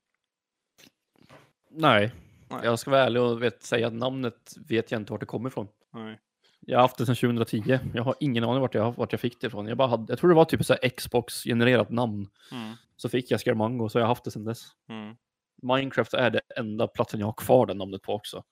[1.69, 2.11] Nej.
[2.49, 2.59] Nej.
[2.63, 5.49] Jag ska vara ärlig och vet, säga att namnet vet jag inte vart det kommer
[5.49, 5.67] ifrån.
[5.91, 6.19] Nej.
[6.59, 7.79] Jag har haft det sedan 2010.
[7.93, 9.67] Jag har ingen aning vart jag, vart jag fick det ifrån.
[9.67, 12.29] Jag, bara hade, jag tror det var typ så Xbox-genererat namn.
[12.51, 12.73] Mm.
[12.95, 14.65] Så fick jag Scaremango, så jag har haft det sedan dess.
[14.89, 15.15] Mm.
[15.63, 18.43] Minecraft är det enda platsen jag har kvar det namnet på också.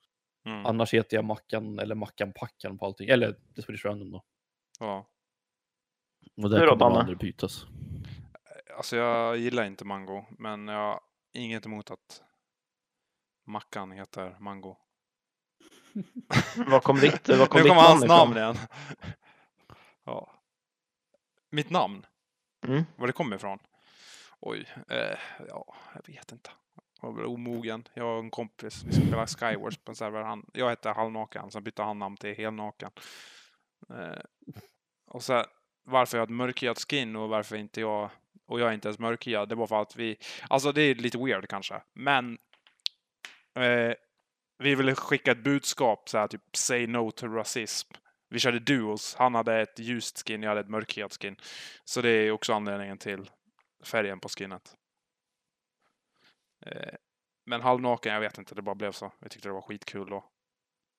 [0.46, 0.66] Mm.
[0.66, 3.08] Annars heter jag Mackan eller Mackan Packan på allting.
[3.08, 4.24] Eller Swedish Random då.
[4.78, 5.08] Ja.
[6.36, 6.98] Och då, kommer Danne?
[6.98, 7.66] aldrig bytas.
[8.76, 11.00] Alltså jag gillar inte mango, men jag har
[11.32, 12.22] inget emot att
[13.46, 14.76] mackan heter mango.
[16.66, 18.42] Vad kom ditt, vad kom Nu kommer hans namn namn ifrån?
[18.42, 18.56] igen.
[20.04, 20.32] ja.
[21.50, 22.06] Mitt namn?
[22.66, 22.84] Mm.
[22.96, 23.58] Var det kommer ifrån?
[24.40, 26.50] Oj, eh, ja, jag vet inte.
[27.02, 27.84] Var väl omogen.
[27.94, 30.22] Jag och en kompis, vi spelade Skywars på en server.
[30.22, 32.90] Han, jag hette halvnaken, sen bytte han namn till helnaken.
[33.90, 34.22] Eh,
[35.06, 35.44] och så
[35.84, 38.10] varför jag har ett mörkhyat skin och varför inte jag
[38.46, 40.16] och jag är inte ens mörkhyad, det var för att vi,
[40.48, 42.38] alltså det är lite weird kanske, men
[43.54, 43.94] eh,
[44.58, 47.92] vi ville skicka ett budskap så här typ say no to rasism.
[48.28, 49.14] Vi körde duos.
[49.18, 51.36] Han hade ett ljust skin, jag hade ett mörkhyat skin.
[51.84, 53.30] Så det är också anledningen till
[53.84, 54.74] färgen på skinnet.
[56.66, 56.94] Eh,
[57.46, 59.12] men halvnaken, jag vet inte, det bara blev så.
[59.20, 60.24] Jag tyckte det var skitkul då.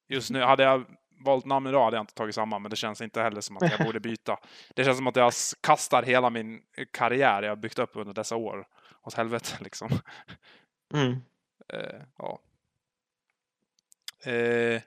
[0.07, 0.85] Just nu, hade jag
[1.25, 3.71] valt namn idag hade jag inte tagit samma, men det känns inte heller som att
[3.71, 4.39] jag borde byta.
[4.75, 6.61] Det känns som att jag kastar hela min
[6.91, 8.67] karriär jag har byggt upp under dessa år
[9.01, 9.89] åt helvete liksom.
[10.93, 11.11] Mm.
[11.73, 12.39] Eh, ja.
[14.25, 14.81] Eh,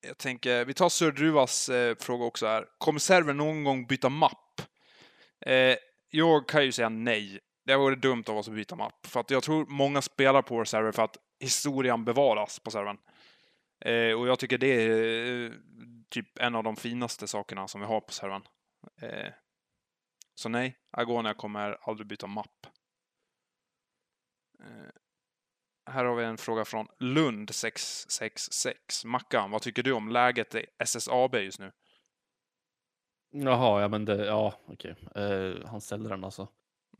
[0.00, 2.66] jag tänker, vi tar Sördruvas eh, fråga också här.
[2.78, 4.60] Kommer servern någon gång byta mapp?
[5.40, 5.76] Eh,
[6.10, 7.40] jag kan ju säga nej.
[7.66, 9.06] Det vore dumt av oss att byta mapp.
[9.06, 12.98] För att jag tror många spelar på vår server för att historien bevaras på servern.
[13.80, 15.52] Eh, och jag tycker det är eh,
[16.08, 18.42] typ en av de finaste sakerna som vi har på servern.
[19.00, 19.32] Eh,
[20.34, 22.66] så nej, Agonia kommer aldrig byta mapp.
[24.60, 24.90] Eh,
[25.90, 29.04] här har vi en fråga från Lund 666.
[29.04, 31.72] Mackan, vad tycker du om läget i SSAB just nu?
[33.30, 34.96] Jaha, ja men det, ja okej.
[35.14, 36.48] Eh, han ställde den alltså.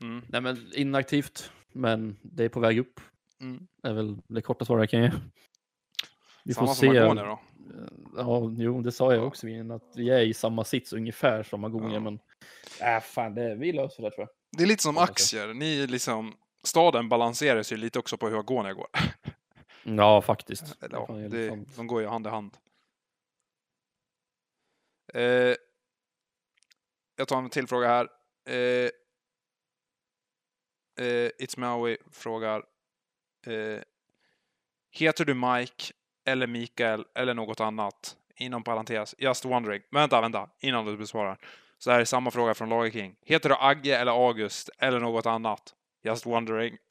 [0.01, 0.25] Mm.
[0.29, 2.99] Nej men inaktivt, men det är på väg upp.
[3.41, 3.67] Mm.
[3.81, 5.11] Det är väl det korta svaret jag kan ge.
[6.43, 6.99] Vi Samma får som se.
[6.99, 7.39] Agonia då?
[8.17, 9.27] Ja, jo, det sa jag Ja.
[9.27, 11.99] också innan, att vi är i samma sits ungefär som Agonia, Ja.
[11.99, 12.19] men
[12.81, 14.29] äh, fan, det, vi löser det tror jag.
[14.57, 15.53] Det är lite som aktier.
[15.53, 18.87] Ni liksom, staden balanseras ju lite också på hur Agonia går.
[19.83, 20.83] Ja, faktiskt.
[20.83, 21.75] Eller, ja, det, sant.
[21.75, 22.57] de går ju hand i hand.
[25.13, 25.55] Eh,
[27.15, 28.07] jag tar en till fråga här.
[28.55, 28.89] Eh,
[30.97, 32.63] eh, It's Maui frågar.
[33.47, 33.81] Eh,
[34.91, 35.93] heter du Mike
[36.25, 38.15] eller Mikael eller något annat?
[38.35, 39.81] Inom parentes, just wondering.
[39.89, 41.37] Men vänta, vänta, innan du besvarar.
[41.77, 43.15] Så här är samma fråga från Lager King.
[43.25, 45.73] Heter du Agge eller August eller något annat?
[46.03, 46.77] Just wondering.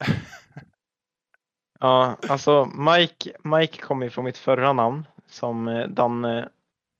[1.79, 6.49] Ja, alltså Mike, Mike kommer ju från mitt förra namn som eh, Danne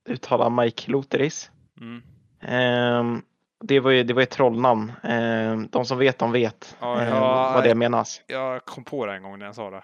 [0.10, 1.52] uttalar Mike Loteris.
[1.82, 2.04] Mm.
[2.42, 3.22] Ehm,
[3.64, 4.92] det var ju det var ett trollnamn.
[5.04, 8.22] Ehm, de som vet, de vet Ja, ehm, ja, vad det menas.
[8.28, 9.84] Jag kom på det en gång när jag sa det.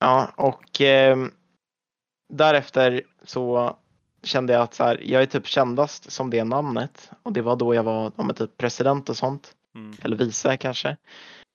[0.00, 1.30] Ja, och ehm,
[2.28, 3.76] därefter så
[4.22, 7.56] kände jag att så här, jag är typ kändast som det namnet och det var
[7.56, 9.52] då jag var ja, typ president och sånt.
[9.74, 9.96] Mm.
[10.02, 10.96] eller vice kanske.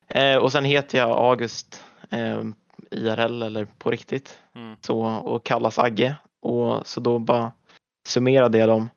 [0.08, 2.42] Eh, och sen heter jag August eh,
[2.92, 4.76] IRL eller på riktigt Mm.
[4.82, 6.16] så, och kallas Agge.
[6.42, 7.52] Och så då bara
[8.08, 8.90] summerade jag dem.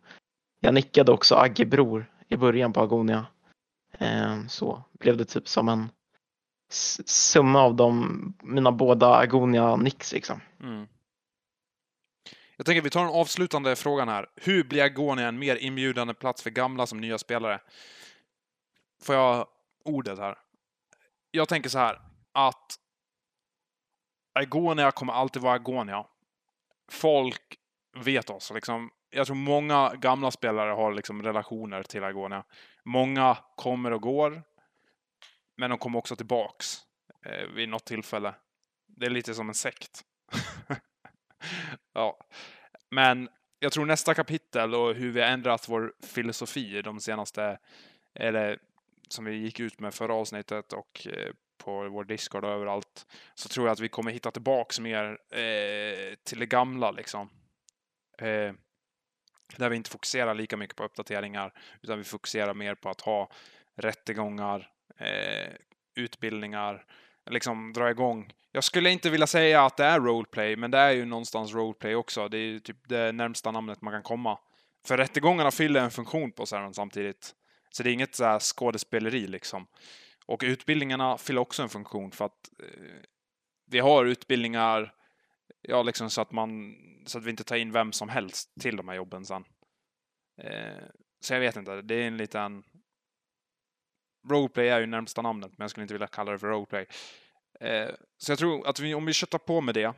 [0.60, 3.26] Jag nickade också Agge bror i början på Agonia.
[3.98, 5.90] Ehm, så blev det typ som en
[7.06, 10.40] summa av de, mina båda Agonia Nix liksom.
[10.60, 10.86] Mm.
[12.56, 14.26] Jag tänker vi tar den avslutande frågan här.
[14.36, 17.60] Hur blir Agonia en mer inbjudande plats för gamla som nya spelare?
[19.02, 19.46] Får jag
[19.84, 20.38] ordet här?
[21.30, 22.00] Jag tänker så här
[22.32, 22.78] att
[24.34, 26.06] Agonia kommer alltid vara Agonia.
[26.90, 27.58] Folk
[27.96, 28.52] vet oss.
[28.54, 32.44] Liksom, jag tror många gamla spelare har liksom relationer till Agonia.
[32.84, 34.42] Många kommer och går.
[35.56, 36.78] Men de kommer också tillbaks
[37.26, 38.34] eh, vid något tillfälle.
[38.86, 40.04] Det är lite som en sekt.
[41.92, 42.18] ja.
[42.90, 47.58] Men jag tror nästa kapitel och hur vi har ändrat vår filosofi de senaste,
[48.14, 48.58] eller
[49.08, 53.48] som vi gick ut med förra avsnittet och eh, på vår Discord och överallt, så
[53.48, 57.30] tror jag att vi kommer hitta tillbaks mer eh, till det gamla liksom.
[58.18, 58.52] Eh,
[59.56, 63.28] där vi inte fokuserar lika mycket på uppdateringar, utan vi fokuserar mer på att ha
[63.76, 65.52] rättegångar, eh,
[65.94, 66.84] utbildningar,
[67.30, 68.32] liksom dra igång.
[68.52, 71.94] Jag skulle inte vilja säga att det är roleplay, men det är ju någonstans roleplay
[71.94, 72.28] också.
[72.28, 74.38] Det är ju typ det närmsta namnet man kan komma.
[74.86, 77.34] För rättegångarna fyller en funktion på servern samtidigt.
[77.70, 79.66] Så det är inget så här skådespeleri liksom.
[80.26, 83.02] Och utbildningarna fyller också en funktion för att eh,
[83.70, 84.94] vi har utbildningar
[85.62, 86.76] ja, liksom så att man
[87.06, 89.44] så att vi inte tar in vem som helst till de här jobben sen.
[90.42, 90.84] Eh,
[91.20, 92.62] så jag vet inte, det är en liten
[94.28, 96.86] Roleplay är ju närmsta namnet, men jag skulle inte vilja kalla det för roleplay.
[97.60, 97.88] Eh,
[98.18, 99.94] så jag tror att vi, om vi köttar på med det,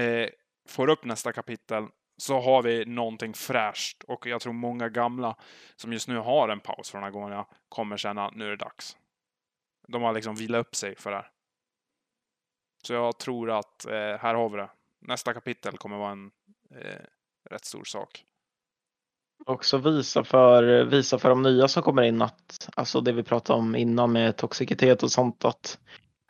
[0.00, 0.28] eh,
[0.68, 4.02] får upp nästa kapitel, så har vi någonting fräscht.
[4.02, 5.36] Och jag tror många gamla
[5.76, 8.96] som just nu har en paus från Agonia kommer känna nu är det dags.
[9.88, 11.30] De har liksom vilat upp sig för det här.
[12.88, 14.68] Så jag tror att eh, här har vi det.
[15.00, 16.30] Nästa kapitel kommer vara en
[16.74, 17.04] eh,
[17.50, 18.24] rätt stor sak.
[19.46, 23.58] Också visa för, visa för de nya som kommer in att, alltså det vi pratade
[23.58, 25.78] om innan med toxicitet och sånt, att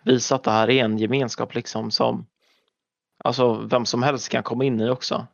[0.05, 2.27] visa att det här är en gemenskap liksom som
[3.25, 5.27] alltså vem som helst kan komma in i också.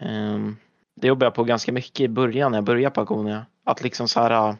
[0.00, 0.56] Um,
[0.96, 3.46] det jobbade jag på ganska mycket i början när jag började på Agonia.
[3.64, 4.54] Att liksom så här uh,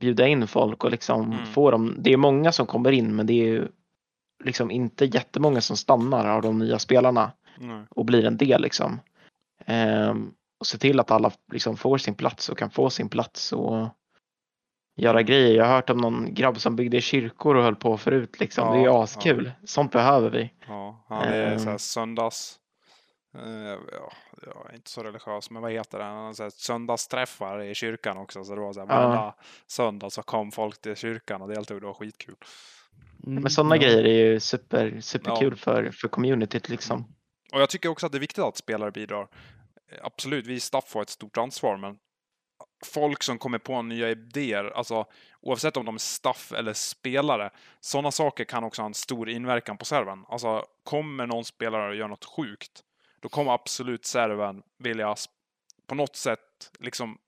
[0.00, 1.46] bjuda in folk och liksom Mm.
[1.46, 1.96] få dem.
[1.98, 3.68] Det är många som kommer in men det är ju
[4.44, 7.86] liksom inte jättemånga som stannar av de nya spelarna Mm.
[7.90, 9.00] och blir en del liksom.
[9.66, 13.52] Ehm, och se till att alla liksom får sin plats och kan få sin plats
[13.52, 13.88] och
[14.96, 15.54] göra grejer.
[15.54, 18.70] Jag har hört om någon grabb som byggde kyrkor och höll på förut liksom.
[18.70, 19.52] det är ju Ja, askul.
[19.64, 20.52] Sånt behöver vi.
[20.68, 21.58] Ja, han är Ehm.
[21.58, 22.58] så här söndags...
[23.34, 23.78] eh,
[24.46, 26.34] ja, är inte så religiös, men vad heter det?
[26.34, 28.44] Så här söndagsträffar i kyrkan också.
[28.44, 29.34] Så det var så här, Ja.
[29.66, 31.80] söndag så kom folk till kyrkan och deltog.
[31.80, 32.34] Det var skitkul.
[33.26, 33.82] Mm, Men sådana ja.
[33.82, 37.14] grejer är ju super, superkul för, för communityt liksom.
[37.52, 39.28] Och jag tycker också att det är viktigt att spelare bidrar.
[39.92, 41.96] Eh, Absolut, vi i staff har ett stort ansvar, men
[42.84, 45.06] folk som kommer på nya idéer, alltså
[45.40, 47.50] oavsett om de är staff eller spelare,
[47.80, 50.24] sådana saker kan också ha en stor inverkan på servern.
[50.28, 52.82] Alltså, kommer någon spelare och gör något sjukt,
[53.20, 55.14] då kommer absolut servern vilja
[55.86, 57.18] på något sätt liksom,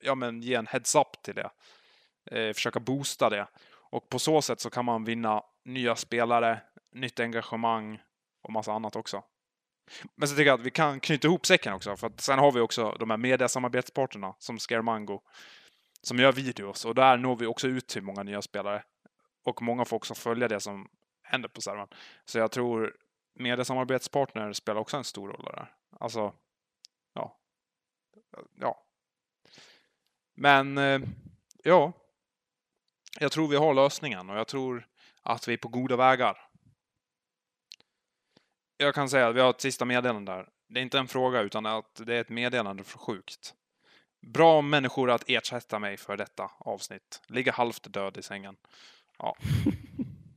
[0.00, 1.50] ja men ge en heads-up till det.
[2.30, 3.46] Eh, försöka boosta det.
[3.90, 6.60] Och på så sätt så kan man vinna nya spelare,
[6.92, 8.00] nytt engagemang
[8.42, 9.24] och massa annat också.
[10.14, 12.52] Men så tycker jag att vi kan knyta ihop säcken också, för att sen har
[12.52, 15.20] vi också de här mediasamarbetsparterna som Scaremango,
[16.02, 18.84] som gör videos och där når vi också ut till många nya spelare.
[19.44, 20.88] Och många får också följa det som
[21.22, 21.88] händer på servern.
[22.24, 22.96] Så jag tror
[23.34, 25.72] mediesamarbetspartner spelar också en stor roll där.
[26.00, 26.32] Alltså,
[27.14, 27.38] ja.
[28.54, 28.86] Ja.
[30.34, 31.00] Men, eh,
[31.64, 31.92] ja.
[33.22, 34.86] Jag tror vi har lösningen och jag tror
[35.22, 36.38] att vi är på goda vägar.
[38.76, 40.48] Jag kan säga att vi har ett sista meddelande där.
[40.68, 43.54] Det är inte en fråga utan att det är ett meddelande för sjukt.
[44.26, 47.22] Bra människor att ersätta mig för detta avsnitt.
[47.26, 48.56] Ligga halvt död i sängen.
[49.18, 49.36] Ja.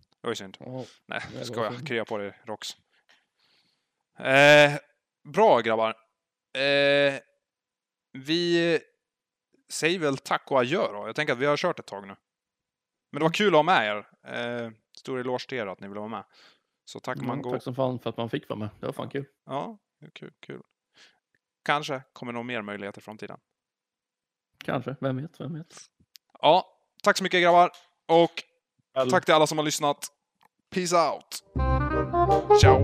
[0.09, 0.57] Det var ju synd.
[0.59, 2.69] Ja, Nej, ska jag krya på dig, Rox.
[4.19, 4.73] Eh,
[5.23, 5.89] bra grabbar.
[6.53, 7.19] Eh,
[8.11, 8.79] vi
[9.69, 11.07] säger väl tack och adjö då.
[11.07, 12.15] Jag tänker att vi har kört ett tag nu.
[13.13, 14.07] Men det var kul att ha med er.
[14.27, 16.23] Eh, stor eloge till er att ni ville vara med.
[16.85, 17.51] Så tack ja, Mango.
[17.51, 18.69] tack som fan för att man fick vara med.
[18.79, 19.25] Det var fan kul.
[19.45, 19.77] Ja,
[20.13, 20.61] kul, kul.
[21.65, 23.37] Kanske kommer nog mer möjligheter i framtiden.
[24.65, 25.75] Kanske, vem vet, vem vet.
[26.41, 26.65] Ja,
[27.03, 27.71] tack så mycket grabbar.
[28.07, 28.43] Och
[28.93, 30.07] Väl- tack till alla som har lyssnat.
[30.69, 31.43] Peace out.
[32.61, 32.79] Ciao.